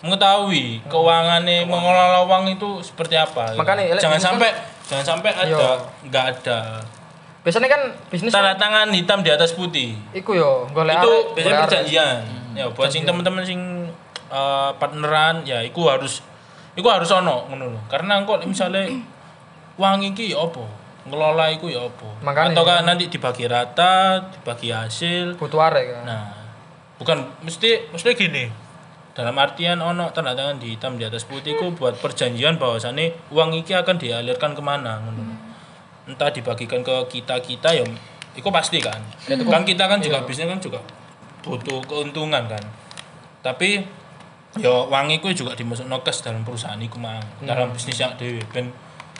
mengetahui 0.00 0.80
keuangannya 0.88 1.68
mengelola 1.68 2.24
uang 2.24 2.56
itu 2.56 2.80
seperti 2.80 3.20
apa. 3.20 3.52
gitu. 3.52 3.60
Makanya, 3.60 3.98
lek 3.98 4.02
jangan 4.02 4.20
sampai 4.20 4.48
jangan 4.86 5.04
sampai 5.16 5.30
ada 5.36 5.66
nggak 6.06 6.24
ada 6.38 6.58
Biasanya 7.40 7.68
kan 7.72 7.82
bisnis 8.12 8.32
tanda 8.36 8.52
tangan 8.52 8.92
hitam 8.92 9.24
di 9.24 9.32
atas 9.32 9.56
putih. 9.56 9.96
iku 10.12 10.36
yo 10.36 10.68
golek 10.76 11.00
itu 11.00 11.12
biasanya 11.32 11.64
perjanjian. 11.64 12.20
Ya 12.52 12.68
buat 12.68 12.92
sing 12.92 13.08
teman-teman 13.08 13.42
sing 13.48 13.60
eh, 14.28 14.70
partneran 14.76 15.48
ya 15.48 15.64
iku 15.64 15.88
harus 15.88 16.20
iku 16.76 16.92
harus 16.92 17.08
ono 17.08 17.48
ngono 17.48 17.64
lho. 17.76 17.80
Karena 17.88 18.20
engko 18.20 18.36
misalnya 18.44 18.84
uang 19.80 20.04
iki 20.12 20.36
ya 20.36 20.44
apa? 20.44 20.79
Ngelola 21.08 21.48
iku 21.54 21.72
ya 21.72 21.86
apa? 21.86 22.08
Makanya. 22.20 22.52
Atau 22.52 22.64
kan 22.68 22.84
nanti 22.84 23.08
dibagi 23.08 23.48
rata, 23.48 24.28
dibagi 24.32 24.68
hasil. 24.68 25.40
butuh 25.40 25.60
arek 25.70 25.96
kan. 25.96 26.02
Nah, 26.04 26.26
bukan 27.00 27.24
mesti 27.40 27.88
mesti 27.92 28.12
gini. 28.12 28.44
Dalam 29.16 29.34
artian 29.36 29.80
ono 29.80 30.12
tanda 30.14 30.36
tangan 30.36 30.60
di 30.60 30.76
hitam 30.76 30.94
di 31.00 31.04
atas 31.04 31.26
putih 31.26 31.58
ku 31.58 31.74
buat 31.74 31.98
perjanjian 31.98 32.56
bahwasannya 32.60 33.32
uang 33.34 33.58
iki 33.58 33.74
akan 33.74 33.96
dialirkan 33.96 34.52
ke 34.52 34.62
mana 34.62 35.00
ngono. 35.02 35.24
Entah 36.06 36.30
dibagikan 36.30 36.80
ke 36.80 36.94
kita 37.10 37.36
kita 37.42 37.74
ya, 37.74 37.84
itu 38.36 38.48
pasti 38.48 38.78
kan. 38.80 39.02
Kan 39.26 39.62
kita 39.66 39.90
kan 39.90 39.98
juga 39.98 40.22
bisnis 40.24 40.46
kan 40.46 40.60
juga 40.62 40.80
butuh 41.42 41.80
keuntungan 41.88 42.46
kan. 42.46 42.62
Tapi 43.40 43.82
ya 44.58 44.86
uang 44.86 45.06
itu 45.14 45.30
juga 45.44 45.54
dimasuk 45.54 45.86
nokes 45.86 46.26
dalam 46.26 46.42
perusahaan 46.42 46.80
iku 46.80 46.98
mang 46.98 47.22
dalam 47.46 47.70
bisnis 47.70 48.02
yang 48.02 48.18
dewe 48.18 48.42
ben 48.50 48.66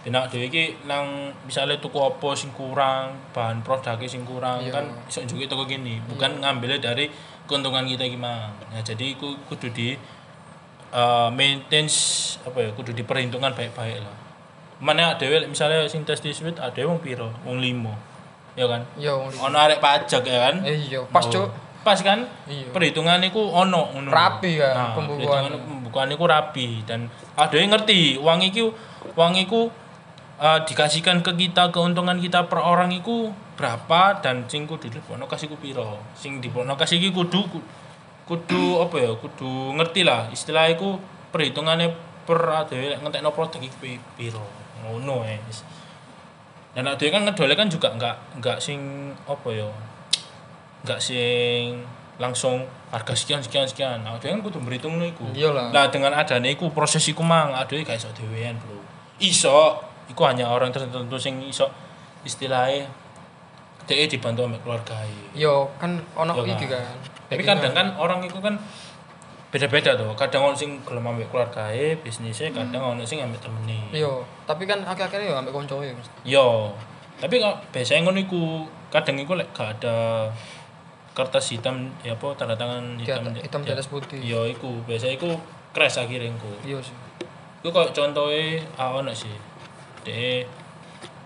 ben 0.00 0.12
awake 0.12 0.32
dhewe 0.32 0.44
iki 0.46 0.64
nang 0.82 1.04
misalnya 1.44 1.76
tuku 1.76 1.96
apa 1.96 2.32
sing 2.32 2.48
kurang 2.50 3.20
bahan 3.30 3.60
produknya 3.60 4.06
sing 4.06 4.24
kurang 4.24 4.58
Iya. 4.58 4.72
kan 4.72 4.84
iso 5.04 5.20
juga 5.24 5.44
toko 5.46 5.64
gini 5.64 6.00
bukan 6.02 6.40
ngambilnya 6.40 6.80
dari 6.80 7.12
keuntungan 7.44 7.84
kita 7.84 8.02
iki 8.02 8.16
mang. 8.16 8.48
Nah 8.66 8.80
jadi 8.80 9.12
iku 9.12 9.36
kudu 9.44 9.68
di 9.68 9.92
eh, 10.90 11.28
maintenance 11.30 11.96
apa 12.40 12.58
ya 12.60 12.70
kudu 12.72 12.90
diperhitungkan 12.92 13.52
baik-baik 13.52 14.00
lah. 14.00 14.16
Mana 14.78 15.12
dhewe 15.14 15.44
misalnya 15.44 15.84
sing 15.84 16.02
tes 16.02 16.18
di 16.18 16.32
sweet 16.32 16.56
ada 16.56 16.80
wong 16.80 16.98
piro? 16.98 17.28
Wong 17.44 17.60
limo 17.60 17.92
ya 18.52 18.64
kan? 18.66 18.82
Wong 18.96 19.28
li- 19.28 19.38
ono 19.38 19.56
arek 19.58 19.78
pajak 19.78 20.22
ya 20.22 20.38
kan? 20.48 20.64
Eh, 20.64 20.80
iya, 20.86 21.00
pas 21.06 21.22
Oh. 21.22 21.32
cuk. 21.44 21.50
pas 21.80 21.96
kan? 21.96 22.28
Iya. 22.44 22.68
perhitungan 22.70 23.16
iku 23.22 23.40
ono 23.40 23.88
ngono. 23.90 24.12
Rapi 24.12 24.60
kan, 24.60 24.72
nah, 24.72 24.92
pembukuan. 24.92 25.48
perhitungan 25.48 25.64
pembukuan 25.64 26.08
iku 26.08 26.24
rapi. 26.24 26.66
Dan 26.84 27.08
ada 27.34 27.56
yang 27.56 27.72
ngerti 27.72 28.16
uang 28.16 28.40
iku 28.44 28.68
uang 29.16 29.32
iku 29.38 29.72
eh, 30.40 30.60
dikasihkan 30.64 31.20
ke 31.20 31.36
kita 31.36 31.68
keuntungan 31.68 32.16
kita 32.16 32.48
per 32.48 32.58
orang 32.58 32.90
iku 32.90 33.28
berapa 33.54 34.24
dan 34.24 34.48
sing 34.48 34.64
kudu 34.64 34.88
dilebokno 34.88 35.28
kasih 35.28 35.46
ku 35.46 35.60
piro? 35.60 36.00
Sing 36.16 36.40
dilebokno 36.40 36.74
kasih 36.74 36.96
iki 36.96 37.12
kudu 37.12 37.44
ku- 37.46 37.66
kudu 38.24 38.80
apa 38.80 38.96
ya? 38.96 39.12
Kudu 39.14 39.76
ngerti 39.76 40.00
lah 40.02 40.32
istilah 40.32 40.72
iku 40.72 40.96
perhitungannya 41.28 41.92
per 42.24 42.40
adewe 42.64 42.96
lek 42.96 43.04
ngentekno 43.04 43.30
produk 43.30 43.60
iki 43.60 43.76
pi- 43.76 44.04
piro? 44.16 44.40
Ngono 44.80 45.28
eh 45.28 45.36
dan 46.70 46.86
adewe 46.86 47.10
kan 47.10 47.26
ngedole 47.26 47.52
kan 47.58 47.66
juga 47.66 47.90
enggak 47.92 48.16
enggak 48.38 48.56
sing 48.62 48.80
apa 49.26 49.48
ya? 49.52 49.68
Enggak 50.86 51.02
sing 51.02 51.84
langsung 52.20 52.64
harga 52.92 53.12
sekian 53.16 53.40
sekian 53.42 53.66
sekian. 53.66 54.00
Nah 54.00 54.16
kan 54.16 54.40
kudu 54.40 54.60
berhitung 54.62 54.96
iku. 55.02 55.28
Iyalah. 55.34 55.72
Nah 55.74 55.90
dengan 55.92 56.14
adanya 56.14 56.48
iku 56.48 56.70
proses 56.70 57.04
iku 57.08 57.20
mang 57.20 57.52
aduh 57.52 57.80
gak 57.80 57.96
iso 57.98 58.08
dhewean, 58.14 58.56
Bro. 58.60 58.76
Iso, 59.20 59.76
iku 60.10 60.26
hanya 60.26 60.50
orang 60.50 60.74
tertentu 60.74 61.14
sing 61.14 61.38
iso 61.40 61.70
istilahnya 62.26 62.84
DE 63.86 64.06
dibantu 64.06 64.44
sama 64.44 64.58
keluarga 64.60 65.02
Yo 65.32 65.70
kan 65.78 65.98
ono 66.14 66.34
Yo, 66.36 66.44
iki 66.44 66.66
kan. 66.66 66.82
kan. 66.82 66.96
Tapi 67.30 67.42
kadang 67.46 67.72
kan 67.72 67.86
orang 67.94 68.20
itu 68.26 68.38
kan 68.42 68.58
beda-beda 69.50 69.98
tuh. 69.98 70.14
Kadang 70.14 70.50
ono 70.50 70.54
sing 70.54 70.78
gelem 70.86 71.02
ambek 71.02 71.26
keluarga 71.30 71.70
bisnisnya, 71.98 72.54
kadang 72.54 72.94
ono 72.94 73.02
sing 73.02 73.18
ambek 73.18 73.42
temene. 73.42 73.90
Yo, 73.90 74.22
tapi 74.46 74.66
kan 74.66 74.82
akhir-akhirnya 74.82 75.34
yo 75.34 75.36
ambek 75.38 75.54
konco 75.54 75.82
yo. 75.82 75.94
Yo. 76.22 76.46
Tapi 77.18 77.36
kok 77.42 77.70
biasanya 77.74 78.06
ngono 78.06 78.18
iku 78.22 78.42
kadang 78.94 79.18
iku 79.18 79.34
lek 79.36 79.50
gak 79.52 79.82
ada 79.82 80.26
kertas 81.10 81.50
hitam 81.52 81.90
ya 82.06 82.14
apa 82.14 82.32
tanda 82.38 82.54
tangan 82.54 82.96
hitam 82.96 83.26
atas- 83.26 83.42
hitam 83.42 83.60
di 83.66 83.70
atas 83.74 83.86
putih. 83.90 84.18
Yo 84.22 84.46
iku 84.46 84.80
biasanya 84.86 85.18
iku 85.18 85.34
crash 85.74 85.98
akhirnya 85.98 86.30
iku. 86.30 86.50
Iya 86.62 86.78
sih. 86.78 86.94
Itu 87.60 87.68
kok 87.74 87.90
contohnya 87.90 88.62
ah 88.78 88.94
ono 88.94 89.10
sih. 89.10 89.34
De 90.06 90.46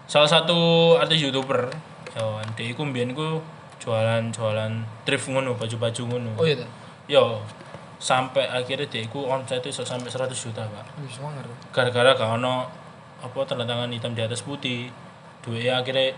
salah 0.04 0.28
satu 0.28 0.94
artis 1.00 1.22
youtuber, 1.22 1.70
yo 2.14 2.42
de 2.58 2.62
iku 2.68 2.82
mbiyen 2.84 3.14
iku 3.14 3.40
jualan-jualan 3.80 4.72
thrift 5.04 5.28
ngono, 5.28 5.54
baju-baju 5.54 6.02
ngono. 6.08 6.30
Oh 6.40 6.46
iya. 6.46 6.66
Yo 7.06 7.44
sampai 8.00 8.44
akhirnya 8.48 8.88
de 8.90 9.06
iku 9.06 9.28
omset 9.28 9.64
iso 9.64 9.84
sampai 9.86 10.10
100 10.10 10.34
juta, 10.34 10.64
Pak. 10.64 10.98
Gara-gara 11.72 12.12
gak 12.16 12.30
ono 12.40 12.68
apa 13.24 13.38
tanda 13.48 13.64
tangan 13.64 13.88
hitam 13.88 14.12
di 14.12 14.20
atas 14.20 14.44
putih. 14.44 14.92
Duitnya 15.40 15.80
akhirnya 15.80 16.12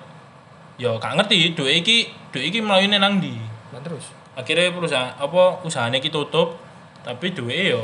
yo 0.79 0.99
gak 0.99 1.17
ngerti 1.19 1.57
duit 1.57 1.83
iki 1.83 2.11
duit 2.31 2.51
iki 2.51 2.59
mlayune 2.63 2.99
nang 2.99 3.19
ndi. 3.19 3.39
Nah 3.75 3.81
terus. 3.83 4.11
Akhirnya 4.37 4.75
perusahaan 4.75 5.15
apa 5.17 5.65
usahanya 5.65 5.99
iki 5.99 6.11
tutup 6.11 6.59
tapi 7.07 7.31
duitnya 7.31 7.79
yo 7.79 7.83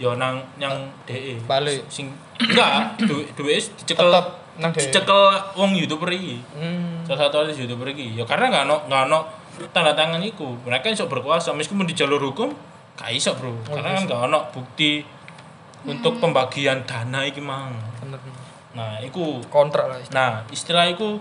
yo 0.00 0.16
nang 0.16 0.40
yang 0.56 0.88
DE 1.04 1.40
Balik. 1.44 1.84
sing 1.92 2.12
enggak 2.40 2.96
duit 3.04 3.28
duit 3.36 3.64
dicekel. 3.76 4.08
Tetep 4.08 4.26
nang 4.60 4.70
dicekel 4.76 5.20
wong 5.56 5.72
youtuber 5.76 6.10
iki 6.12 6.36
Hmm. 6.56 7.00
salah 7.04 7.28
satu 7.28 7.44
artis 7.44 7.56
youtuber 7.60 7.88
iki 7.92 8.12
ya 8.16 8.24
karena 8.28 8.48
nggak 8.52 8.62
ono 8.68 8.76
nggak 8.88 9.02
ono 9.08 9.18
tanda 9.72 9.92
tangan 9.92 10.20
iku. 10.24 10.56
Mereka 10.64 10.88
iso 10.92 11.04
berkuasa 11.04 11.52
meskipun 11.52 11.84
di 11.84 11.92
jalur 11.92 12.20
hukum 12.20 12.52
gak 12.96 13.12
iso 13.12 13.32
bro. 13.36 13.52
Karena 13.64 13.96
kan 13.96 14.02
nggak 14.08 14.20
ono 14.32 14.38
bukti 14.52 15.04
untuk 15.84 16.20
pembagian 16.20 16.84
dana 16.84 17.24
iki 17.24 17.40
mang. 17.40 17.72
Bener. 18.00 18.20
nah 18.70 19.02
iku 19.02 19.42
Kontrak 19.50 19.90
lah. 19.90 19.98
nah 20.14 20.46
istilah 20.54 20.86
iku 20.86 21.18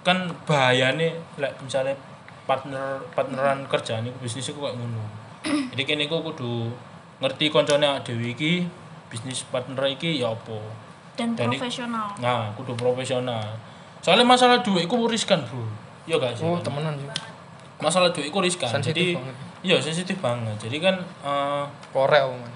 kan 0.00 0.24
bahayane 0.48 1.20
lek 1.36 1.52
misalnya 1.60 1.92
partner 2.48 2.96
partneran 3.12 3.68
kerjaan 3.68 4.08
iku 4.08 4.16
bisnis 4.24 4.48
iku 4.48 4.64
kayak 4.64 4.80
ngono. 4.80 5.04
Jadi 5.74 5.82
kene 5.84 6.08
iku 6.08 6.24
kudu 6.24 6.72
ngerti 7.20 7.52
koncone 7.52 8.00
dhewe 8.06 8.32
iki 8.32 8.64
bisnis 9.08 9.44
partner 9.44 9.88
iki 9.88 10.20
ya 10.20 10.30
apa 10.30 10.56
dan 11.16 11.34
Dan 11.34 11.50
profesional 11.50 12.06
Nah, 12.16 12.52
kudu 12.54 12.72
profesional. 12.72 13.42
Soalnya 13.98 14.22
masalah 14.22 14.62
duit 14.62 14.86
itu 14.86 14.94
riskan, 15.04 15.42
Bro. 15.42 15.66
Iya 16.06 16.14
gak 16.16 16.38
sih? 16.38 16.46
Oh, 16.46 16.54
temenan 16.62 16.94
sih. 16.94 17.08
Masalah 17.82 18.14
duit 18.14 18.30
itu 18.30 18.38
riskan. 18.38 18.70
Sensitif 18.70 18.94
Jadi 18.94 19.18
banget. 19.18 19.34
iya 19.66 19.76
sensitif 19.82 20.16
banget. 20.22 20.54
Jadi 20.62 20.78
kan 20.78 20.94
eh 21.02 21.64
Korek 21.90 22.22
omongan. 22.22 22.52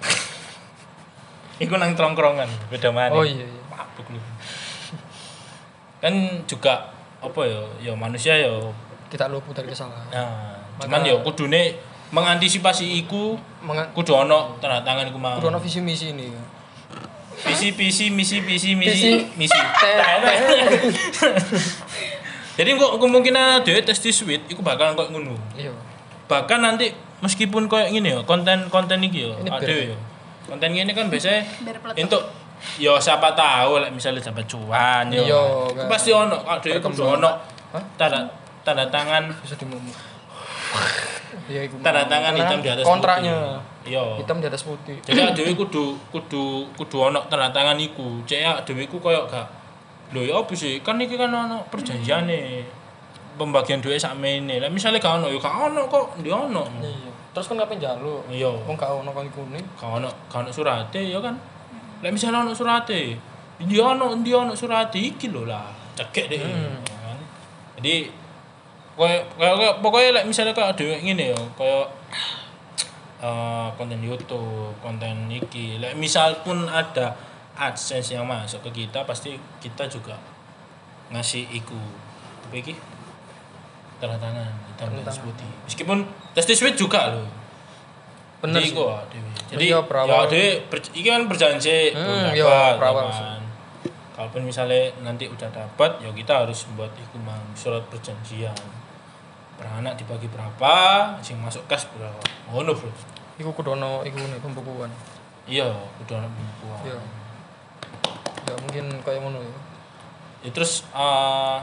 iku 1.62 1.74
nang 1.76 1.92
tongkrongan, 1.92 2.48
beda 2.70 2.88
mana. 2.88 3.12
Oh 3.12 3.20
iya 3.20 3.44
iya. 3.44 3.62
Mabuk 3.68 4.06
lu. 4.08 4.20
Kan 5.98 6.14
juga 6.46 6.88
apa 7.18 7.40
ya? 7.42 7.62
Ya 7.82 7.92
manusia 7.92 8.32
ya. 8.32 8.54
Tidak 9.10 9.28
luput 9.28 9.52
dari 9.52 9.68
kesalahan. 9.68 10.06
Nah, 10.08 10.54
Maka- 10.78 10.86
cuman 10.86 11.00
ya 11.02 11.14
kudune 11.20 11.76
mengantisipasi 12.10 13.04
iku 13.04 13.36
Menga- 13.60 13.90
kudu 13.92 14.14
ono 14.14 14.56
tanda 14.58 14.80
tangan 14.80 15.08
iku 15.08 15.18
mau. 15.20 15.36
Kudu 15.36 15.52
ono 15.52 15.60
visi 15.60 15.80
misi 15.80 16.10
ini. 16.12 16.32
Visi 17.38 17.70
visi 17.70 18.10
misi 18.10 18.42
visi 18.42 18.74
misi 18.74 19.28
misi. 19.36 19.58
Jadi 22.58 22.74
kok 22.74 22.98
kemungkinan 22.98 23.62
duit 23.62 23.86
tes 23.86 24.02
di 24.02 24.10
sweet 24.10 24.42
iku 24.50 24.60
bakal 24.64 24.94
kok 24.94 25.08
ngono. 25.10 25.36
Iya. 25.54 25.70
bahkan 26.28 26.60
nanti 26.60 26.92
meskipun 27.24 27.72
kayak 27.72 27.88
gini 27.88 28.12
ya 28.12 28.20
konten 28.20 28.68
konten 28.68 29.00
ini 29.00 29.24
ya 29.24 29.32
ada 29.48 29.64
ya 29.64 29.96
konten 30.44 30.76
ini 30.76 30.92
kan 30.92 31.08
biasanya 31.08 31.40
untuk 31.96 32.20
Yo 32.74 32.98
siapa 32.98 33.38
tahu 33.38 33.78
like 33.78 33.94
misalnya 33.94 34.18
dapat 34.18 34.44
cuan 34.50 35.06
yo. 35.14 35.22
Iya, 35.22 35.40
Itu 35.70 35.78
kan. 35.78 35.86
Pasti 35.86 36.10
ono, 36.10 36.42
kak 36.42 36.58
dhewe 36.58 36.82
kudu 36.82 37.16
ono 37.16 37.30
tanda 37.94 38.26
tanda 38.66 38.84
tangan 38.90 39.30
bisa 39.40 39.54
dimumuk 39.54 39.94
iya 41.48 41.60
iku 41.64 41.76
tanda 41.84 42.04
tangan 42.08 42.32
Karena 42.34 42.44
hitam 42.44 42.58
di 42.60 42.70
atas 42.72 42.84
kontraknya 42.84 43.34
putih. 43.36 43.90
Iya. 43.92 44.04
hitam 44.20 44.36
di 44.40 44.46
atas 44.48 44.62
putih 44.64 44.96
Jadi 45.04 45.20
dhewe 45.36 45.52
kudu 45.56 45.84
kudu 46.12 46.44
kudu 46.76 46.96
ono 47.08 47.20
tanda 47.28 47.48
tangan 47.52 47.78
iku. 47.80 48.20
Cek 48.28 48.64
dhewe 48.68 48.84
iku 48.84 48.98
koyo 49.00 49.24
gak 49.28 49.46
Lho 50.08 50.24
ya 50.24 50.40
apa 50.40 50.52
sih? 50.56 50.80
Kan 50.80 50.96
iki 50.96 51.20
kan 51.20 51.28
ono 51.28 51.60
perjanjiane. 51.68 52.64
Pembagian 53.36 53.84
duit 53.84 54.00
sakmene. 54.00 54.56
Lah 54.56 54.72
misale 54.72 54.96
gak 54.96 55.20
ono 55.20 55.28
ya 55.28 55.36
gak 55.36 55.52
ono 55.68 55.84
kok, 55.86 56.16
ndi 56.18 56.32
ono. 56.32 56.64
iya 56.80 57.12
terus 57.28 57.54
kan 57.54 57.60
ngapain 57.60 57.78
jaluk 57.78 58.24
Iya. 58.26 58.50
wong 58.66 58.74
gak 58.74 58.90
ono 58.90 59.14
kon 59.14 59.28
kuning 59.30 59.62
Gak 59.78 59.86
ono 60.00 60.08
gak 60.26 60.42
ono 60.42 60.50
surate 60.50 60.98
ya 60.98 61.20
kan. 61.22 61.36
Lah 62.02 62.10
misale 62.10 62.34
ono 62.40 62.50
surate. 62.50 63.14
Ndi 63.62 63.76
ono 63.78 64.16
ndi 64.18 64.30
ono 64.34 64.56
surate 64.58 64.98
iki 64.98 65.30
lho 65.30 65.44
lah. 65.46 65.70
Cekek 65.94 66.26
deh. 66.32 66.40
Hmm. 66.40 66.82
ya 66.82 66.96
kan. 67.04 67.18
Jadi 67.78 67.94
koyo 68.98 69.22
koyo 69.38 69.78
pokoknya 69.78 70.10
lek 70.18 70.24
misalnya 70.26 70.50
kayak 70.50 70.74
dhewe 70.74 70.98
ngene 70.98 71.30
ya, 71.30 71.38
koyo 71.54 71.86
eh, 73.22 73.68
konten 73.78 74.02
YouTube, 74.02 74.74
konten 74.82 75.30
iki. 75.30 75.78
Lek 75.78 75.94
misal 75.94 76.42
pun 76.42 76.66
ada 76.66 77.14
AdSense 77.54 78.14
yang 78.14 78.26
masuk 78.26 78.62
ke 78.66 78.84
kita, 78.84 79.02
pasti 79.02 79.34
kita 79.58 79.86
juga 79.86 80.18
ngasih 81.10 81.46
iku. 81.54 81.78
Tapi 82.42 82.58
iki 82.58 82.74
tanda 83.98 84.14
tangan 84.14 84.46
hitam 84.70 84.94
Tanda 84.94 85.02
dan 85.02 85.16
putih. 85.18 85.50
Meskipun 85.66 85.98
Testy 86.30 86.54
Sweet 86.54 86.74
juga 86.74 87.14
loh. 87.14 87.26
bener 88.38 88.62
sih 88.62 88.70
Dewi. 89.10 89.30
Jadi 89.50 89.64
ya. 90.06 90.30
Dewi, 90.30 90.46
ber- 90.70 90.94
iki 90.94 91.02
kan 91.04 91.26
berjanji 91.26 91.90
Hmm. 91.90 92.30
Kalaupun 94.14 94.42
misalnya 94.46 94.94
nanti 95.02 95.26
udah 95.26 95.50
dapat, 95.50 95.98
ya 95.98 96.10
kita 96.10 96.46
harus 96.46 96.66
buat 96.74 96.90
iku 96.94 97.18
mang 97.18 97.42
surat 97.54 97.82
perjanjian. 97.90 98.54
Per 99.58 99.66
anak 99.66 99.98
dibagi 99.98 100.30
berapa, 100.30 100.74
sing 101.18 101.34
masuk 101.36 101.66
kas 101.66 101.90
berapa. 101.90 102.22
Ngono, 102.48 102.72
Bro. 102.72 102.90
iku 103.38 103.50
kudu 103.52 103.74
ono 103.74 104.02
iku 104.02 104.18
nih 104.18 104.38
pembukuan 104.38 104.90
Iya, 105.46 105.70
udah 106.02 106.16
anak 106.18 106.30
pembukuan. 106.30 106.80
iya 106.84 106.98
ya 108.44 108.54
mungkin 108.58 108.84
kayak 109.02 109.20
ngono 109.20 109.38
ya 109.38 109.56
Ya, 110.38 110.50
terus 110.50 110.82
eh, 110.88 111.56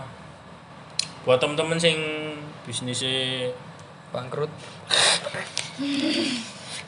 buat 1.23 1.39
temen-temen 1.39 1.75
sing 1.75 1.95
bisnisnya 2.63 3.51
bangkrut 4.11 4.47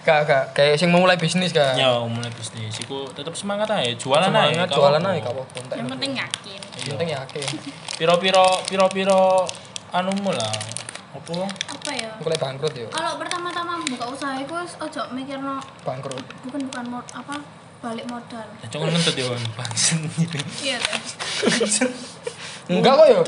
gak 0.03 0.19
gak 0.23 0.43
kayak 0.55 0.79
sing 0.79 0.87
mau 0.87 1.03
mulai 1.03 1.19
bisnis 1.19 1.51
gak 1.51 1.75
ya 1.75 1.99
mulai 1.99 2.31
bisnis, 2.31 2.71
iku 2.79 3.11
tetap 3.11 3.35
semangat 3.35 3.67
aja, 3.67 3.91
jualan 3.91 4.31
aja. 4.31 4.47
semangat 4.55 4.69
jualan 4.71 5.03
aja 5.03 5.19
entek 5.53 5.75
Yang 5.75 5.89
penting 5.91 6.11
yakin. 6.15 6.59
Yang 6.79 6.87
penting 6.95 7.09
yakin 7.11 7.47
Piro-piro 7.97 8.47
piro-piro 8.63 9.43
anumu 9.91 10.31
lah. 10.31 10.55
Apa? 11.17 11.50
Apa 11.50 11.91
ya? 11.91 12.09
Aku 12.21 12.29
lagi 12.29 12.38
bangkrut 12.39 12.74
yo 12.74 12.88
Kalau 12.88 13.17
pertama-tama 13.17 13.81
buka 13.83 14.05
usaha 14.07 14.38
itu 14.38 14.53
ojo 14.53 15.01
mikirno 15.12 15.57
bangkrut 15.81 16.21
bukan 16.45 16.62
bukan 16.69 16.86
mod 16.88 17.07
apa 17.12 17.41
balik 17.77 18.05
modal. 18.05 18.45
Ya 18.62 18.67
jangan 18.69 18.89
ngentut 18.89 19.13
ya 19.13 19.25
bangsen 19.53 19.97
gitu. 20.13 20.38
Iya 20.63 20.77
deh. 20.77 20.97
enggak 22.74 22.93
kok 22.93 23.07
yo 23.07 23.21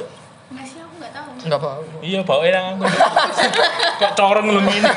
Enggak 0.50 0.66
sih 0.66 0.80
aku 0.82 0.94
enggak 0.98 1.14
tahu. 1.14 1.30
enggak 1.46 1.60
apa 1.62 1.70
Iya 2.02 2.20
bau 2.26 2.42
enak 2.42 2.64
aku. 2.74 2.84
Kok 4.00 4.12
corong 4.14 4.48
lu 4.50 4.62
ngene. 4.62 4.90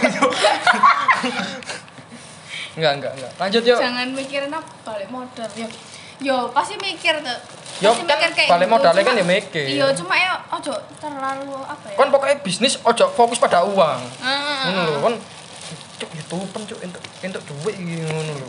enggak 2.73 2.93
enggak 2.97 3.13
enggak 3.17 3.33
lanjut 3.37 3.63
yo 3.63 3.77
Jangan 3.77 4.09
mikirin 4.13 4.53
apa 4.53 4.69
balik 4.85 5.09
modal. 5.09 5.49
Yo, 5.53 5.67
yo 6.21 6.37
pasti 6.53 6.77
mikir 6.77 7.21
tuh. 7.21 7.41
Yo, 7.79 7.91
Pasti 7.91 8.05
kan 8.05 8.19
balik 8.29 8.37
gitu. 8.61 8.67
modalnya 8.69 9.03
kan 9.03 9.15
ya 9.15 9.25
mikir. 9.25 9.65
Iya, 9.67 9.87
cuma 9.95 10.15
ya 10.15 10.33
ojo 10.53 10.71
terlalu 10.99 11.57
apa 11.63 11.87
ya? 11.87 11.97
kan 11.97 12.09
pokoknya 12.09 12.37
bisnis 12.41 12.77
ojo 12.79 13.05
fokus 13.11 13.37
pada 13.37 13.63
uang 13.63 14.01
Ah, 14.19 14.67
ngono 14.67 14.81
lho 14.87 14.99
kan 15.01 15.15
cuk 15.97 16.11
YouTube 16.13 16.47
cuk 16.67 16.79
entuk 16.81 17.03
entuk 17.21 17.43
duit 17.45 17.75
ngono 17.77 18.33
lho 18.35 18.49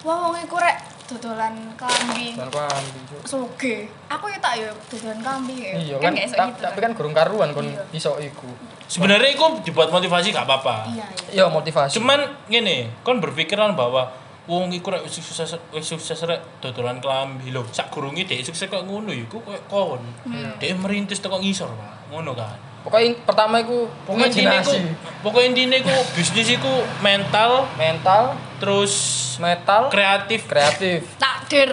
Wah, 0.00 0.16
wong 0.24 0.40
iku 0.40 0.56
rek 0.56 0.76
dodolan 1.06 1.52
kambing. 1.74 2.34
dan 2.34 2.48
kambing 2.48 3.04
cuk 3.06 3.22
Soge. 3.22 3.88
Aku 4.08 4.24
ya 4.26 4.38
tak 4.38 4.58
yo 4.58 4.68
dodolan 4.86 5.20
kambing 5.20 5.56
ya. 5.56 5.72
iya 5.76 5.96
kan 5.96 6.12
kan 6.12 6.26
ta- 6.26 6.48
gitu. 6.48 6.60
tapi 6.60 6.78
kan 6.80 6.90
gurung 6.92 7.12
karuan 7.12 7.48
kon 7.50 7.64
Iya. 7.64 7.84
iso 7.92 8.18
iku 8.18 8.48
Sebenarnya 8.86 9.30
itu 9.30 9.46
dibuat 9.62 9.86
motivasi 9.88 10.34
gak 10.34 10.44
apa-apa. 10.44 10.90
Iya, 10.90 11.06
iya. 11.30 11.30
iya 11.30 11.44
motivasi 11.46 11.94
Cuman 11.94 12.18
gini, 12.44 12.90
kon 13.00 13.22
berpikiran 13.22 13.72
bahwa 13.72 14.10
wong 14.50 14.74
iku 14.74 14.90
rek 14.90 15.06
sukses 15.06 15.38
wis 15.70 15.86
sukses 15.86 16.18
rek 16.26 16.42
dodolan 16.58 16.98
klambi 16.98 17.54
lho. 17.54 17.62
Sak 17.70 17.94
gurunge 17.94 18.26
dhek 18.26 18.42
sukses 18.42 18.66
kok 18.66 18.82
ngono 18.82 19.14
iku 19.14 19.38
koyo 19.40 19.62
kon. 19.70 20.02
Dhek 20.58 20.74
merintis 20.76 21.22
teko 21.22 21.38
ngisor, 21.38 21.70
Pak. 21.70 22.10
Ngono 22.10 22.34
kan. 22.34 22.58
pokoknya 22.80 23.12
pertama 23.28 23.60
iku 23.60 23.84
Pokoknya 24.08 24.32
intinya 24.32 24.56
iku, 24.56 24.72
imajinasi 24.72 25.20
pokoknya 25.20 25.46
intinya 25.52 25.76
iku 25.84 25.96
bisnis 26.16 26.48
iku 26.48 26.74
mental 27.04 27.68
mental 27.76 28.32
terus 28.56 28.92
metal 29.36 29.92
kreatif 29.92 30.48
kreatif 30.48 31.04
Takdir. 31.20 31.68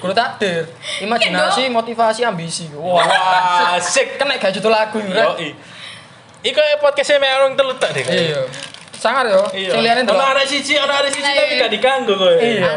kudu 0.00 0.16
takdir 0.16 0.72
imajinasi 1.04 1.68
motivasi 1.68 2.24
ambisi 2.24 2.64
wah 2.72 3.04
asik. 3.76 4.16
kan 4.16 4.24
nek 4.24 4.40
gak 4.40 4.56
judul 4.56 4.72
lagu 4.72 5.04
Yo, 5.04 5.12
rek 5.12 5.52
Iku 6.40 6.64
podcastnya 6.80 7.20
mek 7.20 7.36
orang 7.36 7.52
telu 7.52 7.76
tak 7.76 7.92
deh. 7.92 8.04
iya 8.08 8.40
sangar 8.96 9.28
yo 9.28 9.44
Iya. 9.52 9.70
sing 9.76 9.80
liyane 9.84 10.00
Ono 10.02 10.08
ndelok 10.08 10.28
arek 10.32 10.46
siji, 10.48 10.74
ono 10.76 10.92
arek 10.92 11.10
siji 11.12 11.28
tapi 11.28 11.52
iya. 11.52 11.62
gak 11.62 11.72
diganggu 11.72 12.12
kowe. 12.16 12.34
Iya. 12.34 12.72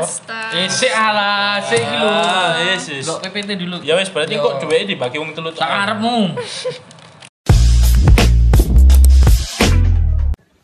Isik 0.60 0.94
ala, 0.94 1.58
sik 1.64 1.80
iki 1.80 1.96
lho. 1.96 2.10
Ah, 2.12 2.52
yes, 2.60 2.84
yes. 2.92 3.06
Delok 3.08 3.20
PPT 3.24 3.50
dulu. 3.56 3.78
Ya 3.82 3.94
wis 3.96 4.10
berarti 4.10 4.36
kok 4.36 4.54
duweke 4.60 4.86
dibagi 4.86 5.18
wong 5.18 5.32
telu 5.32 5.50
Tak 5.52 5.70
arepmu. 5.88 6.36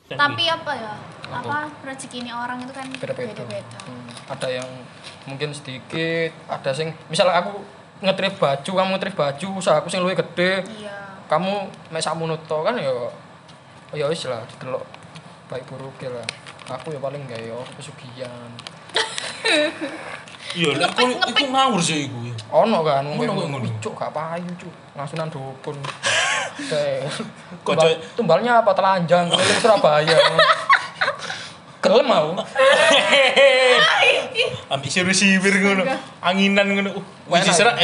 Tapi 0.05 0.43
apa 0.47 0.71
ya? 0.73 0.93
Apa 1.25 1.67
rezeki 1.83 2.23
ini 2.23 2.31
orang 2.31 2.63
itu 2.63 2.71
kan 2.71 2.85
beda-beda 2.95 3.75
ada 4.25 4.47
yang 4.49 4.69
mungkin 5.25 5.51
sedikit 5.51 6.31
ada 6.47 6.71
sing 6.71 6.93
misalnya 7.09 7.41
aku 7.41 7.61
ngetrip 8.01 8.37
baju 8.37 8.71
kamu 8.71 8.89
ngetrip 8.95 9.15
baju 9.17 9.47
usaha 9.57 9.77
aku 9.77 9.89
sing 9.89 10.01
luwih 10.01 10.17
gede 10.17 10.65
Iya. 10.65 11.21
kamu 11.25 11.65
mek 11.89 12.01
sakmono 12.01 12.37
to 12.45 12.57
kan 12.61 12.77
ya 12.77 12.89
ya 13.93 14.05
wis 14.09 14.25
lah 14.25 14.41
delok 14.57 14.85
baik 15.45 15.65
buruk 15.69 15.93
lah. 16.09 16.25
Aku 16.65 16.89
ya 16.89 16.97
paling 16.97 17.21
gak 17.29 17.37
ya 17.37 17.53
pesugihan. 17.77 18.49
Iya, 20.55 20.71
lek 20.79 20.87
aku 20.95 21.03
iku 21.35 21.43
ngawur 21.51 21.81
sih 21.83 22.07
iku. 22.09 22.17
ya. 22.25 22.33
ono 22.49 22.79
kan 22.81 23.05
kayak 23.05 23.29
ngono. 23.29 23.61
"Wih, 23.61 23.73
cuk 23.83 23.93
gak 23.93 24.09
payu 24.15 24.49
cuk. 24.57 24.73
Ngasunan 24.95 25.27
dukun. 25.29 25.75
Kayak, 26.71 27.11
tumbal- 27.67 27.99
tumbalnya 28.15 28.63
apa? 28.63 28.71
Telanjang 28.71 29.27
keliling 29.27 29.59
Surabaya. 29.59 30.15
Gelem 31.83 32.07
mau 32.07 32.31
Ambil 34.71 34.89
siwir-siwir 34.89 35.53
ngono. 35.59 35.83
Anginan 36.23 36.67
ngono. 36.71 36.89
Uh, 36.95 37.03
wis 37.27 37.43
serak. 37.51 37.75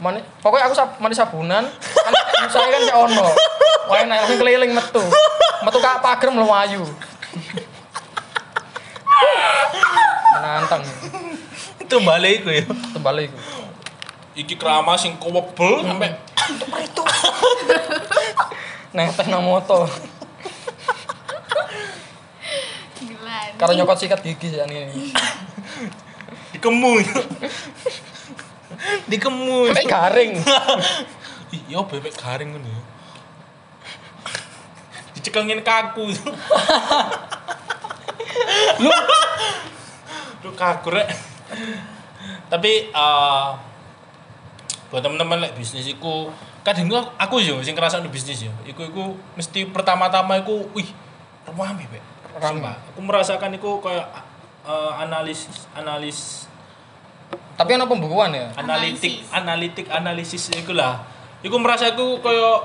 Mani, 0.00 0.24
pokoknya 0.40 0.72
aku 0.72 0.76
sab, 0.80 0.96
mani 0.96 1.12
sabunan. 1.12 1.68
Kan 1.68 2.48
saya 2.48 2.72
kan 2.72 2.80
gak 2.88 2.98
ono. 3.12 3.28
Wah 3.92 4.00
enak 4.00 4.16
langsung 4.24 4.40
keliling 4.40 4.72
metu 4.72 5.04
metu 5.60 5.78
kak 5.78 6.00
pager 6.00 6.30
melayu 6.30 6.84
menantang 10.34 10.82
Itu 11.80 11.98
balik 12.00 12.40
iku 12.40 12.50
ya. 12.50 12.64
tembali 12.94 13.26
iku 13.26 13.38
Iki 14.36 14.54
kerama 14.56 14.94
sing 14.94 15.18
kowebel 15.18 15.82
sampe 15.82 16.06
netes 18.90 19.26
nang 19.26 19.42
moto 19.42 19.86
Gila. 22.96 23.38
karo 23.54 23.72
nyokot 23.74 23.98
sikat 23.98 24.20
gigi 24.20 24.50
ya 24.52 24.64
ini 24.66 25.12
dikemu. 26.50 26.92
dikemu. 29.06 29.56
sampai 29.70 29.86
garing 29.86 30.32
Ih, 31.50 31.62
yo 31.68 31.82
bebek 31.82 32.14
garing 32.14 32.54
ngono 32.54 32.66
ya. 32.66 32.79
Dicekengin 35.30 35.62
kaku. 35.62 36.10
Lu 38.82 38.90
Lu 40.42 40.50
kaku 40.58 40.90
rek. 40.90 41.06
Tapi 42.50 42.90
eh 42.90 43.48
buat 44.90 45.06
teman-teman 45.06 45.38
lek 45.38 45.54
bisnis 45.54 45.86
iku 45.86 46.34
kadang 46.66 46.90
gua 46.90 47.14
aku 47.14 47.38
yo 47.38 47.62
sing 47.62 47.78
ngerasa 47.78 48.02
di 48.02 48.10
bisnis 48.10 48.42
yo. 48.42 48.50
Iku 48.66 48.90
iku 48.90 49.14
mesti 49.38 49.70
pertama-tama 49.70 50.42
iku 50.42 50.66
wih 50.74 50.90
rame 51.46 51.86
Bek. 51.86 52.02
Rame. 52.42 52.74
Aku 52.90 52.98
merasakan 52.98 53.54
iku 53.54 53.78
kayak 53.78 54.10
eh, 54.66 54.92
analis 54.98 55.46
analis 55.78 56.50
tapi 57.60 57.76
ono 57.76 57.84
pembukuan 57.84 58.32
ya 58.32 58.48
analitik 58.56 59.20
analitik 59.28 59.86
analisis 59.92 60.48
iku 60.56 60.72
lah 60.72 61.04
iku 61.44 61.60
merasa 61.60 61.92
aku 61.92 62.24
koyo 62.24 62.64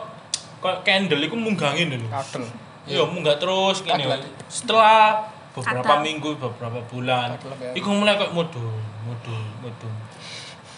koyo 0.66 0.78
candle 0.82 1.22
iku 1.22 1.38
munggangin 1.38 1.94
dulu 1.94 2.10
kadel. 2.10 2.44
Iya 2.86 3.02
munggah 3.06 3.38
terus 3.38 3.82
gini 3.82 4.06
Kadel. 4.06 4.22
setelah 4.50 5.18
beberapa 5.54 5.94
Ada. 5.98 6.04
minggu 6.06 6.30
beberapa 6.38 6.80
bulan 6.90 7.34
ya. 7.58 7.72
iku 7.74 7.90
mulai 7.94 8.14
kayak 8.14 8.34
mudun 8.34 8.78
mudun 9.08 9.46
mudun 9.64 9.94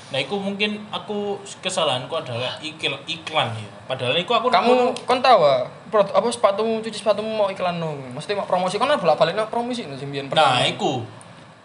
nah 0.08 0.24
iku 0.24 0.40
mungkin 0.40 0.88
aku 0.88 1.36
kesalahanku 1.60 2.16
adalah 2.16 2.56
ikil 2.64 2.96
iklan 3.12 3.52
ya. 3.60 3.68
Padahal 3.92 4.16
iku 4.16 4.40
aku 4.40 4.48
kamu 4.48 4.96
kon 5.04 5.20
tahu 5.20 5.44
ah, 5.44 5.68
apa 5.92 6.28
sepatu 6.32 6.64
cuci 6.80 6.96
sepatumu 6.96 7.28
mau 7.28 7.48
iklan 7.52 7.76
no 7.76 7.92
mesti 8.16 8.32
mau 8.32 8.48
promosi 8.48 8.80
kan 8.80 8.88
bolak 8.96 9.20
balik 9.20 9.36
promosi 9.52 9.84
no 9.84 10.00
biyen 10.00 10.32
nah 10.32 10.64
iku. 10.64 11.04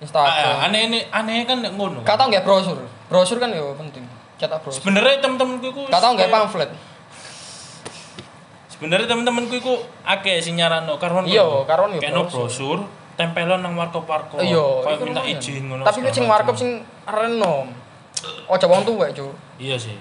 Instagram. 0.02 0.58
Ah, 0.58 0.66
aneh 0.66 0.90
aneh 0.90 1.02
aneh 1.14 1.46
kan 1.46 1.62
ngono. 1.62 2.02
Gak 2.02 2.18
tau 2.18 2.26
nggak 2.26 2.42
brosur. 2.42 2.82
Brosur 3.06 3.38
kan 3.38 3.54
ya 3.54 3.62
penting. 3.78 4.02
Cetak 4.34 4.58
brosur. 4.58 4.82
Sebenarnya 4.82 5.22
temen-temenku 5.22 5.70
iku 5.70 5.80
tau 5.86 6.10
nggak 6.18 6.26
kayak- 6.26 6.34
pamflet 6.34 6.70
sebenarnya 8.82 9.06
temen-temenku 9.06 9.54
iku 9.54 9.78
akeh 10.02 10.42
sing 10.42 10.58
nyarano 10.58 10.98
karwan 10.98 11.22
Iya, 11.22 11.46
karwan 11.62 12.02
no 12.02 12.26
brosur. 12.26 12.82
tempelon 13.14 13.62
nang 13.62 13.78
warkop-warkop 13.78 14.42
iya 14.42 14.58
minta 14.98 15.22
izin 15.22 15.70
ngono 15.70 15.86
tapi 15.86 16.02
segala 16.02 16.10
sing 16.10 16.26
markup 16.26 16.58
sing 16.58 16.82
renom 17.06 17.70
ojo 18.50 18.66
wong 18.66 18.82
tuwa 18.82 19.06
cuk. 19.10 19.34
Iya 19.58 19.78
sih. 19.78 19.94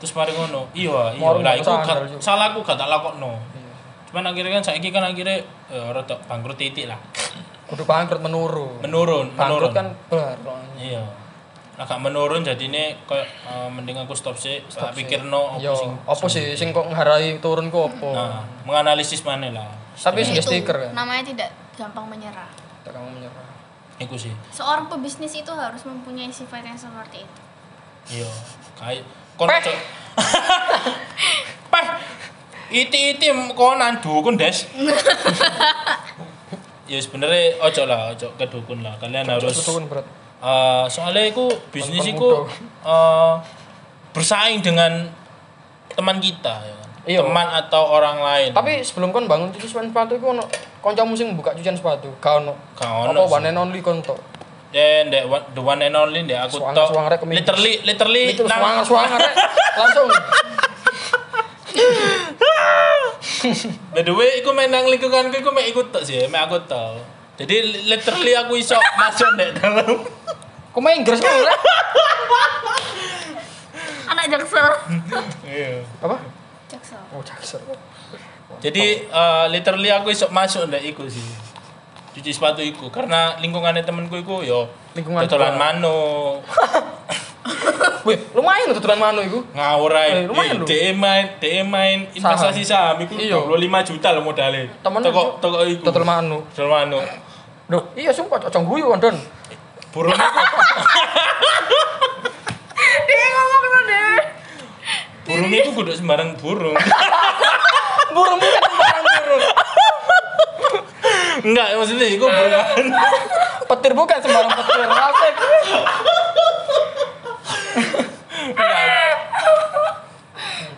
Terus 0.00 0.12
mari 0.12 0.32
ngono. 0.32 0.68
Iya 0.72 1.12
iya. 1.12 1.20
Lah 1.20 1.40
gak 1.40 1.56
iku 1.60 1.72
gak- 1.76 2.08
juga. 2.08 2.20
salahku 2.20 2.60
gak 2.60 2.76
tak 2.76 2.88
lakokno. 2.88 3.36
Iya. 3.52 3.72
cuman 4.10 4.24
akhirnya 4.26 4.52
kan 4.58 4.64
saiki 4.64 4.90
kan 4.90 5.04
akhirnya 5.06 5.40
ya 5.70 5.92
rada 5.92 6.16
bangkrut 6.24 6.56
titik 6.56 6.88
lah. 6.88 6.96
Kudu 7.68 7.84
bangkrut 7.84 8.20
menurun. 8.20 8.80
Menurun 8.82 9.32
bangkrut 9.32 9.70
menurun. 9.70 9.72
kan 9.72 9.86
bar 10.08 10.36
iya 10.76 11.04
agak 11.80 11.96
menurun 11.96 12.44
jadi 12.44 12.60
ini 12.60 12.92
kayak 13.08 13.24
eh, 13.24 13.68
mending 13.72 13.96
aku 14.04 14.12
stop 14.12 14.36
sih. 14.36 14.60
Stop 14.68 14.92
tak 14.92 15.00
sih. 15.00 15.00
pikir 15.00 15.24
no 15.24 15.56
Yo, 15.56 15.72
apa 16.04 16.26
sih? 16.28 16.52
sing 16.52 16.76
kok 16.76 16.84
ngarai 16.84 17.40
turun 17.40 17.72
ku 17.72 17.88
apa? 17.88 18.08
Nah 18.12 18.44
menganalisis 18.68 19.24
mana 19.24 19.48
lah. 19.48 19.68
Tapi 19.96 20.20
sing 20.20 20.36
Itu 20.36 20.44
stiker 20.44 20.76
kan 20.76 20.92
namanya 20.92 21.24
tidak 21.24 21.48
gampang 21.80 22.04
menyerah. 22.04 22.52
Tak 22.84 22.92
kamu 22.92 23.08
menyerah. 23.16 23.48
Iku 23.96 24.16
sih. 24.20 24.32
Seorang 24.52 24.92
pebisnis 24.92 25.32
itu 25.32 25.48
harus 25.56 25.80
mempunyai 25.88 26.28
sifat 26.28 26.68
yang 26.68 26.76
seperti 26.76 27.24
itu. 27.24 27.40
Iya 28.20 28.30
kayak 28.76 29.04
kon 29.40 29.48
Peh. 29.48 29.60
cok 29.64 29.76
peh! 31.72 31.86
Iti 32.70 33.16
iti 33.16 33.26
konan 33.56 34.04
dukun 34.04 34.36
des. 34.36 34.68
Ya 36.90 36.98
sebenarnya 36.98 37.54
ojo 37.62 37.86
lah 37.86 38.10
ojo 38.10 38.34
ke 38.34 38.50
dukun 38.50 38.82
lah. 38.82 38.98
Kalian 38.98 39.30
harus 39.30 39.62
turun 39.62 39.86
berat 39.86 40.02
Eh, 40.40 40.84
soalnya 40.88 41.28
itu 41.28 41.44
bisnis 41.68 42.00
itu 42.02 42.16
kon 42.16 42.48
eh, 42.80 43.34
bersaing 44.10 44.64
dengan 44.64 45.04
teman 45.92 46.16
kita 46.16 46.54
ya 46.64 46.72
kan? 46.72 46.88
Iya. 47.04 47.18
teman 47.20 47.44
atau 47.44 47.82
orang 47.90 48.16
lain 48.20 48.48
tapi 48.52 48.80
sebelum 48.80 49.08
kon 49.10 49.24
bangun 49.24 49.48
cuci 49.52 49.68
sepatu 49.68 50.14
itu 50.14 50.22
ono 50.22 50.40
kancamu 50.80 51.12
sing 51.12 51.36
buka 51.36 51.52
cucian 51.52 51.72
sepatu 51.72 52.08
gak 52.16 52.40
ono 52.40 52.52
Gak 52.72 52.84
apa 52.84 53.08
ono 53.08 53.20
sih. 53.20 53.32
one 53.36 53.46
and 53.46 53.58
only 53.58 53.80
kon 53.80 54.00
tok 54.00 54.16
dan 54.70 55.08
the 55.08 55.24
one, 55.24 55.42
the 55.50 55.60
one 55.60 55.78
and 55.78 55.92
only 55.92 56.24
deh 56.24 56.36
aku 56.38 56.56
tok 56.56 56.88
kemintis. 57.18 57.44
literally 57.44 57.72
literally 57.84 58.22
itu 58.32 58.42
nang- 58.44 58.60
suangar 58.60 58.84
suangar 58.86 59.18
rek. 59.18 59.34
langsung 59.76 60.06
by 63.92 64.00
the 64.00 64.12
way 64.12 64.40
aku 64.40 64.50
main 64.52 64.68
nang 64.68 64.84
lingkunganku 64.84 65.36
aku 65.36 65.50
main 65.52 65.68
ikut 65.68 65.90
tok 65.90 66.00
sih 66.00 66.24
main 66.28 66.44
aku 66.44 66.60
tok 66.64 66.96
jadi 67.36 67.60
literally 67.84 68.32
aku 68.36 68.56
iso 68.56 68.76
masuk 68.96 69.28
deh 69.36 69.48
dalam 69.54 70.00
kok 70.70 70.80
main 70.80 70.96
Inggris 70.96 71.18
kan 71.18 71.32
rek 71.32 71.60
anak 74.10 74.24
jaksel 74.28 74.68
iya 75.44 75.82
apa 75.98 76.16
jaksel 76.66 77.00
oh 77.10 77.22
jaksel 77.22 77.60
jadi 78.58 78.84
eh, 79.04 79.44
literally 79.48 79.88
aku 79.88 80.10
iso 80.10 80.26
masuk 80.28 80.66
deh 80.66 80.82
iku 80.84 81.06
sih 81.06 81.22
cuci 82.10 82.30
sepatu 82.30 82.58
iku 82.60 82.90
karena 82.90 83.38
lingkungannya 83.38 83.82
temenku 83.82 84.14
iku 84.16 84.42
yo 84.42 84.66
Lingkungan 84.92 85.22
dodolan 85.22 85.54
juga. 85.54 85.62
mano 85.64 85.98
wih 88.02 88.18
lumayan 88.34 88.74
tutulan 88.74 88.98
mano 88.98 89.20
itu 89.20 89.38
ngawur 89.52 89.92
Eh, 89.92 90.02
ae. 90.18 90.26
lumayan 90.26 90.54
Eh, 90.56 90.58
lho. 90.58 90.66
DE 90.66 90.90
main 90.92 91.24
DE 91.38 91.62
main 91.62 91.98
investasi 92.10 92.62
saham 92.62 92.98
iku 93.00 93.14
Iya. 93.14 93.38
25 93.38 93.54
juta 93.86 94.08
loh 94.10 94.22
modalnya. 94.24 94.66
temen 94.80 94.98
toko 95.00 95.38
toko 95.38 95.62
iku. 95.62 95.86
tutul 95.86 96.02
mano 96.02 96.42
Tutul 96.50 96.66
mano. 96.68 96.98
Duh, 97.70 97.86
iya 97.94 98.10
sumpah 98.10 98.40
cocok 98.40 98.62
guyu 98.64 98.90
Don. 98.98 99.14
Burung 99.90 100.14
dia 103.10 103.26
ngomong 103.34 103.62
tuh 103.66 103.82
deh 103.90 104.18
burung 105.26 105.50
iku 105.54 105.70
kudu 105.74 105.94
sembarang 105.94 106.34
burung. 106.38 106.74
Burung 108.14 108.38
bukan 108.42 108.62
sembarang 108.66 109.04
burung. 109.06 109.42
Enggak, 111.46 111.68
maksudnya 111.78 112.06
iku 112.10 112.26
burung. 112.26 112.90
Petir 113.70 113.92
bukan 113.94 114.18
sembarang 114.18 114.50
petir. 114.50 114.90
Asik. 114.90 115.34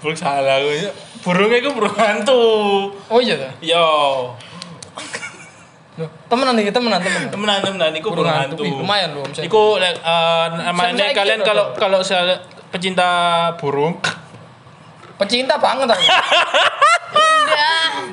Burung 0.04 0.18
salah 0.20 0.60
aku. 0.60 0.92
Burung 1.24 1.52
iku 1.56 1.68
burung 1.72 1.96
hantu. 1.96 2.44
Oh 3.08 3.20
iya 3.24 3.40
dah. 3.40 3.52
Yo, 3.64 3.88
temenan 6.32 6.56
nih, 6.56 6.72
temenan, 6.72 7.00
temenan. 7.04 7.28
temenan 7.28 7.58
temenan 7.60 7.92
iku 7.92 8.08
Burung 8.08 8.24
burung 8.24 8.40
hantu. 8.40 8.62
Ih, 8.64 8.72
lumayan 8.72 9.10
loh. 9.12 9.28
Iku 9.28 9.76
eh, 9.76 9.92
namanya 10.64 11.12
kalian 11.12 11.44
kalau 11.44 11.76
kalau 11.76 12.00
saya 12.00 12.40
pecinta 12.72 13.52
burung 13.60 14.00
Pecinta 15.22 15.54
banget 15.60 15.86
aku. 15.86 16.02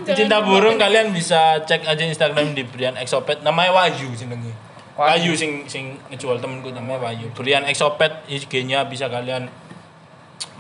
Pecinta 0.06 0.38
burung 0.46 0.78
kalian 0.78 1.10
bisa 1.10 1.58
cek 1.66 1.88
aja 1.88 2.04
Instagram 2.06 2.54
di 2.54 2.62
Brian 2.68 2.94
Exopet 3.00 3.42
namanya 3.42 3.74
Wahyu 3.74 4.14
jenenge. 4.14 4.54
Wahyu. 4.94 5.34
Sing 5.34 5.66
sing 5.66 5.98
ngejual 6.14 6.38
temenku 6.38 6.70
namanya 6.70 7.10
Wahyu. 7.10 7.34
Brian 7.34 7.66
Exopet 7.66 8.14
IG-nya 8.30 8.86
bisa 8.86 9.10
kalian 9.10 9.50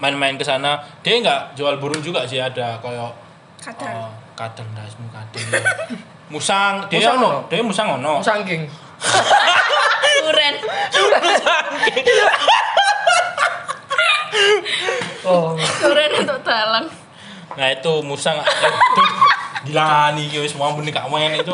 main-main 0.01 0.39
ke 0.39 0.45
sana. 0.47 0.81
Dia 1.05 1.21
nggak 1.21 1.59
jual 1.59 1.77
burung 1.77 2.01
juga 2.01 2.25
sih 2.25 2.41
ada 2.41 2.81
kayak 2.81 3.13
kadang 3.61 4.09
eh, 4.09 4.11
kadang 4.33 4.69
dasmu 4.73 5.05
kadang. 5.13 5.43
musang, 6.29 6.85
dia 6.87 7.01
Musang 7.01 7.17
ono, 7.17 7.31
dia 7.49 7.61
musang 7.61 7.87
ono. 7.97 8.13
Sangking. 8.21 8.63
duren 10.19 10.55
Oh. 15.25 15.55
duren 15.81 16.11
untuk 16.21 16.39
dalang 16.43 16.87
Nah 17.57 17.67
itu 17.75 17.93
musang 18.05 18.39
itu 18.39 19.03
gila 19.67 20.15
nih 20.15 20.25
guys 20.31 20.55
semua 20.55 20.71
benih 20.71 20.95
kak 20.95 21.11
main 21.11 21.35
itu 21.35 21.51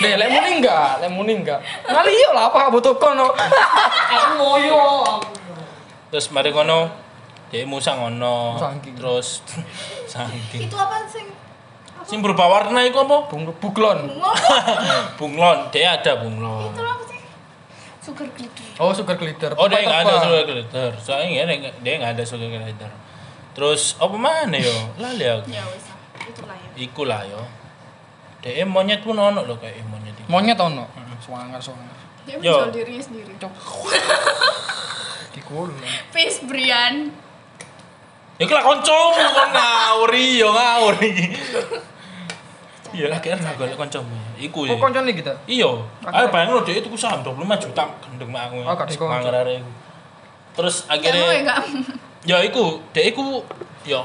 Deh, 0.00 0.14
lek 0.16 0.28
muni 0.32 0.50
enggak, 0.62 1.04
lek 1.04 1.10
muni 1.12 1.32
enggak. 1.44 1.60
Ngali 1.84 2.12
yo 2.16 2.32
lah 2.32 2.48
apa 2.48 2.72
butuh 2.72 2.96
kono. 2.96 3.36
Aku 3.36 4.28
moyo. 4.40 4.80
terus 6.08 6.32
mari 6.32 6.48
kono 6.48 6.88
dia 7.52 7.68
musang 7.68 8.00
ono 8.00 8.56
terus 8.96 9.44
sangking 10.12 10.64
itu 10.68 10.76
apa 10.76 11.04
sih 11.04 11.24
sing 12.08 12.24
berubah 12.24 12.48
warna 12.48 12.80
itu 12.88 12.96
apa? 12.96 13.28
Bung 13.28 13.44
buklon. 13.60 14.08
bunglon. 15.20 15.58
Dia 15.76 16.00
ada 16.00 16.16
bunglon. 16.18 16.72
Itu 16.72 16.82
apa 16.82 17.02
sih? 17.04 17.20
Sugar 18.00 18.28
glitter. 18.32 18.64
Oh, 18.80 18.90
sugar 18.96 19.16
glitter. 19.20 19.52
oh 19.60 19.68
dia 19.68 19.84
nggak 19.84 20.00
ada 20.08 20.14
sugar 20.24 20.44
glitter. 20.48 20.90
Soalnya 20.96 21.44
dia 21.44 21.70
dia 21.84 21.92
nggak 22.00 22.12
ada 22.16 22.24
sugar 22.24 22.48
glitter. 22.48 22.90
Terus 23.52 24.00
apa 24.00 24.16
mana 24.16 24.56
yo? 24.56 24.72
Lali 24.96 25.28
aku. 25.28 25.52
Ya 25.52 25.62
wes 25.68 25.84
itulah 26.24 26.56
ya. 26.56 26.68
Iku 26.80 27.02
lah 27.04 27.22
yo 27.28 27.42
dia 28.38 28.62
monyet 28.62 29.02
pun 29.02 29.18
ono 29.18 29.42
loh 29.42 29.58
kayak 29.58 29.82
monyet 29.90 30.14
itu 30.14 30.30
Monyet 30.30 30.58
ono. 30.62 30.86
Suangar, 31.18 31.58
suangar. 31.58 31.90
dia 32.22 32.38
Yo. 32.38 32.54
menjual 32.54 32.70
dirinya 32.70 33.02
sendiri. 33.02 33.32
Dikul. 35.34 35.74
Peace 36.14 36.40
Brian. 36.46 37.10
Ya 38.38 38.46
lah 38.46 38.62
koncomu 38.62 39.24
kon 39.34 39.50
ngawuri 39.50 40.38
yo 40.38 40.54
ngawuri 40.54 41.10
iya 42.96 43.06
lah 43.12 43.18
kira 43.20 43.36
golek 43.36 43.76
koncomu. 43.76 44.16
Iku 44.38 44.64
Oh, 44.64 44.74
ya. 44.74 44.80
koncone 44.80 45.10
kita. 45.12 45.32
iya. 45.44 45.68
Ayo 46.08 46.26
bayangin 46.32 46.54
lo 46.56 46.60
dia 46.64 46.78
itu 46.78 46.88
saham 46.96 47.20
25 47.20 47.64
juta 47.68 47.84
gendeng 48.04 48.30
mak 48.32 48.48
aku. 48.48 48.56
Oh, 48.64 48.74
gak 48.76 48.88
dikon. 48.88 49.08
mangarare 49.10 49.60
iku. 49.60 49.70
Terus 50.58 50.76
ya 50.86 50.94
akhirnya 50.98 51.54
ya 52.26 52.36
iku 52.42 52.82
dek 52.90 53.14
iku 53.14 53.42
ya 53.86 54.02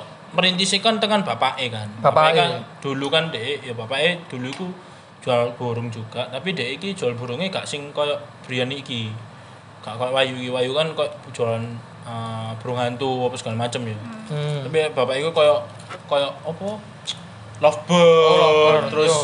kan 0.82 0.96
dengan 0.98 1.22
bapake 1.22 1.70
kan. 1.70 1.88
Bapake. 2.02 2.38
kan 2.38 2.52
dulu 2.82 3.08
kan 3.10 3.30
dek 3.30 3.62
ya 3.66 3.74
bapake 3.74 4.26
dulu 4.30 4.48
iku 4.50 4.68
jual 5.24 5.56
burung 5.56 5.88
juga. 5.90 6.28
Tapi 6.30 6.52
dek 6.54 6.82
iki 6.82 6.94
jual 6.94 7.16
burungnya 7.16 7.50
gak 7.50 7.66
sing 7.70 7.90
koyo 7.96 8.20
Brian 8.46 8.70
iki. 8.70 9.10
Gak 9.86 9.96
koyo 9.98 10.12
Wayu 10.14 10.36
iki. 10.38 10.50
Wayu 10.52 10.72
kan 10.76 10.92
koyo 10.94 11.10
jualan 11.34 11.64
eh, 12.04 12.50
burung 12.60 12.78
hantu 12.78 13.28
apa 13.32 13.36
segala 13.40 13.64
macem 13.64 13.82
ya. 13.88 13.96
Hmm. 14.24 14.64
tapi 14.68 14.88
bapak 14.96 15.16
iku 15.20 15.30
koyo 15.36 15.62
koyo 16.08 16.30
apa 16.44 16.93
lovebird, 17.64 17.96
Oh, 17.96 18.36
lovebird, 18.36 18.84
terus 18.92 19.16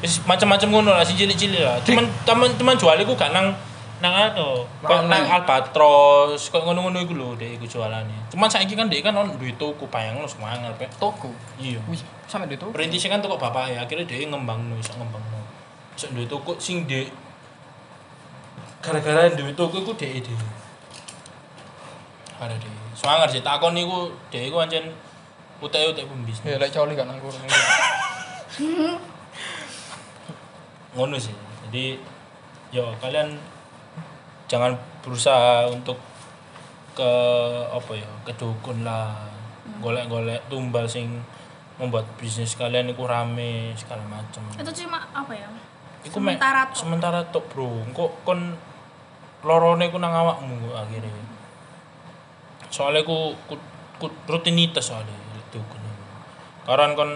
wis 0.00 0.20
macam-macam 0.24 0.68
ngono 0.70 0.90
lah 0.92 1.00
si 1.00 1.12
cilik-cilik 1.14 1.60
lah 1.60 1.76
teman 1.80 2.04
teman 2.24 2.48
teman 2.54 2.76
jual 2.76 2.96
iku 2.96 3.12
gak 3.12 3.32
nang 3.32 3.52
nang 4.00 4.12
anu 4.12 4.64
kok 4.80 4.88
Nang- 5.04 5.12
nang 5.12 5.24
albatros 5.30 6.48
kok 6.48 6.60
ngono-ngono 6.60 7.00
iku 7.00 7.12
lho 7.12 7.36
dek 7.36 7.60
iku 7.60 7.68
jualane 7.68 8.16
cuman 8.28 8.48
saiki 8.48 8.72
kan 8.72 8.88
dek 8.88 9.00
kan 9.00 9.12
on 9.12 9.28
duit 9.36 9.56
tuku 9.56 9.84
bayang 9.88 10.16
lo 10.16 10.24
semangat 10.24 10.72
pe 10.76 10.88
Toko. 10.96 11.28
iya 11.56 11.76
Wih, 11.84 12.00
sampe 12.24 12.48
itu. 12.48 12.64
perintisnya 12.68 13.12
kan 13.12 13.20
toko 13.20 13.36
bapak 13.36 13.68
ya 13.68 13.84
akhirnya 13.84 14.04
dia 14.04 14.24
ngembang 14.24 14.68
no 14.68 14.76
iso 14.76 14.96
ngembang 14.96 15.20
no 15.26 15.40
Cek 15.96 16.16
duwe 16.16 16.24
toko 16.24 16.56
sing 16.56 16.88
di 16.88 17.04
gara-gara 18.80 19.28
duwe 19.28 19.52
toko 19.52 19.76
iku 19.78 19.92
dhek 19.92 20.24
dhewe. 20.24 20.48
Ada 22.40 22.56
deh. 22.56 22.72
Soalnya 22.96 23.28
sih 23.28 23.44
takon 23.44 23.76
niku 23.76 24.08
dhek 24.32 24.48
iku 24.48 24.64
ancen 25.60 25.68
utek-utek 25.68 26.08
pembisnis. 26.08 26.48
Ya 26.48 26.56
lek 26.56 26.72
coli 26.72 26.96
kan 26.96 27.12
anggur. 27.12 27.32
ngono 30.90 31.14
sih 31.22 31.34
jadi 31.68 32.02
yo 32.74 32.90
kalian 32.98 33.38
jangan 34.50 34.74
berusaha 35.06 35.70
untuk 35.70 36.02
ke 36.98 37.12
apa 37.70 37.92
ya 37.94 38.10
ke 38.26 38.34
dukun 38.34 38.82
lah 38.82 39.14
golek-golek 39.78 40.50
tumbal 40.50 40.90
sing 40.90 41.22
membuat 41.78 42.04
bisnis 42.18 42.58
kalian 42.58 42.90
itu 42.90 43.06
rame 43.06 43.72
segala 43.78 44.02
macam 44.04 44.42
Itu 44.52 44.84
cuma 44.84 45.00
apa 45.14 45.32
ya? 45.32 45.48
Iku 46.04 46.20
sementara 46.20 46.68
tok. 46.68 46.76
sementara 46.76 47.20
tok 47.30 47.44
bro 47.54 47.70
kok 47.94 48.10
kon 48.26 48.58
lorone 49.46 49.88
ku 49.88 49.96
nang 49.96 50.12
awakmu 50.12 50.74
akhirnya 50.74 51.14
soalnya 52.68 53.06
ku, 53.06 53.32
ku, 53.48 53.56
ku 53.96 54.10
rutinitas 54.28 54.92
soalnya 54.92 55.29
karena 56.64 56.96
kon 56.96 57.10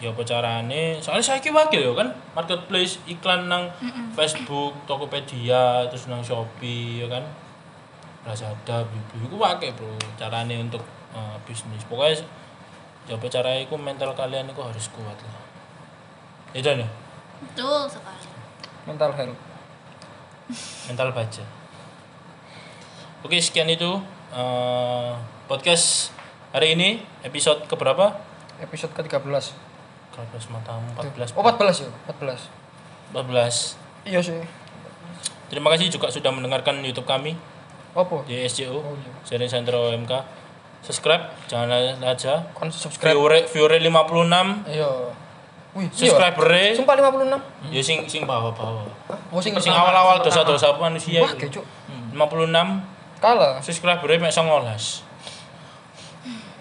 ya 0.00 0.10
apa 0.12 0.22
carane? 0.24 0.96
Soalnya 1.00 1.24
saya 1.24 1.50
wakil 1.52 1.80
ya 1.80 1.92
kan 1.92 2.08
marketplace 2.32 3.00
iklan 3.04 3.48
nang 3.52 3.68
Facebook 4.16 4.72
Tokopedia 4.88 5.86
terus 5.92 6.08
nang 6.08 6.24
Shopee 6.24 7.04
ya 7.04 7.08
kan? 7.08 7.24
Lazada 8.24 8.84
Bibi 8.84 9.24
iku 9.28 9.36
wakil 9.40 9.72
bro 9.76 9.96
carane 10.16 10.56
untuk 10.60 10.80
eh, 11.12 11.36
bisnis. 11.44 11.84
Pokoknya 11.84 12.20
ya 13.08 13.16
apa 13.16 13.52
iku 13.60 13.74
mental 13.80 14.12
kalian 14.12 14.48
itu 14.48 14.60
harus 14.60 14.86
kuat 14.92 15.16
lah. 15.20 15.44
Itu 16.52 16.68
ya? 16.68 16.88
Betul 17.40 17.88
sekali. 17.88 18.28
Mental 18.88 19.12
health. 19.12 19.50
mental 20.88 21.14
baja 21.14 21.44
oke 23.22 23.36
sekian 23.38 23.70
itu 23.70 24.00
eh, 24.34 25.12
podcast 25.46 26.14
hari 26.50 26.74
ini 26.74 27.02
episode 27.22 27.66
keberapa 27.70 28.18
Episode 28.60 28.92
ke-13. 28.94 29.56
14 30.10 30.52
matamu 30.52 30.84
14 30.94 31.32
Oh, 31.32 31.42
14 31.42 31.80
ya? 31.80 31.90
14. 32.10 32.50
14 33.10 33.78
Iya 34.04 34.20
sih. 34.20 34.40
terima 35.46 35.66
kasih 35.68 35.86
juga 35.88 36.06
sudah 36.08 36.30
mendengarkan 36.30 36.78
YouTube 36.80 37.04
kami 37.04 37.34
Apa? 37.90 38.22
di 38.22 38.42
SJO 38.42 38.74
Oh 38.76 38.94
iya. 38.94 39.10
Sharing 39.24 39.46
Sentro 39.46 39.90
MK 39.90 40.12
subscribe 40.80 41.30
jangan 41.46 41.70
aja 42.00 42.42
Kon 42.52 42.68
subscribe. 42.68 43.12
viewer 43.12 43.32
viewer 43.46 43.72
56 43.72 44.66
Iya. 44.68 44.90
Wih, 45.72 45.86
iya. 45.86 45.90
subscriber 45.90 46.50
Sumpah 46.74 46.94
56. 46.98 47.70
ya 47.70 47.80
sing 47.80 47.98
sing 48.04 48.22
bawah-bawah 48.24 48.86
Oh, 49.30 49.38
sing 49.38 49.54
sing 49.56 49.70
awal-awal 49.72 50.20
dosa-dosa 50.20 50.74
manusia 50.76 51.22
Wah, 51.22 51.32
kecuk. 51.32 51.62
56 52.12 52.82
Kalah. 53.18 53.62
subscriber 53.62 54.10
mek 54.10 54.28
19 54.28 55.06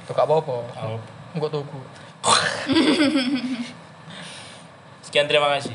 Tuh 0.06 0.14
gak 0.14 0.24
apa-apa. 0.24 0.56
Oh. 0.86 1.02
Enggak 1.36 1.52
tuku. 1.54 1.80
sekian 5.10 5.26
terima 5.26 5.50
kasih 5.58 5.74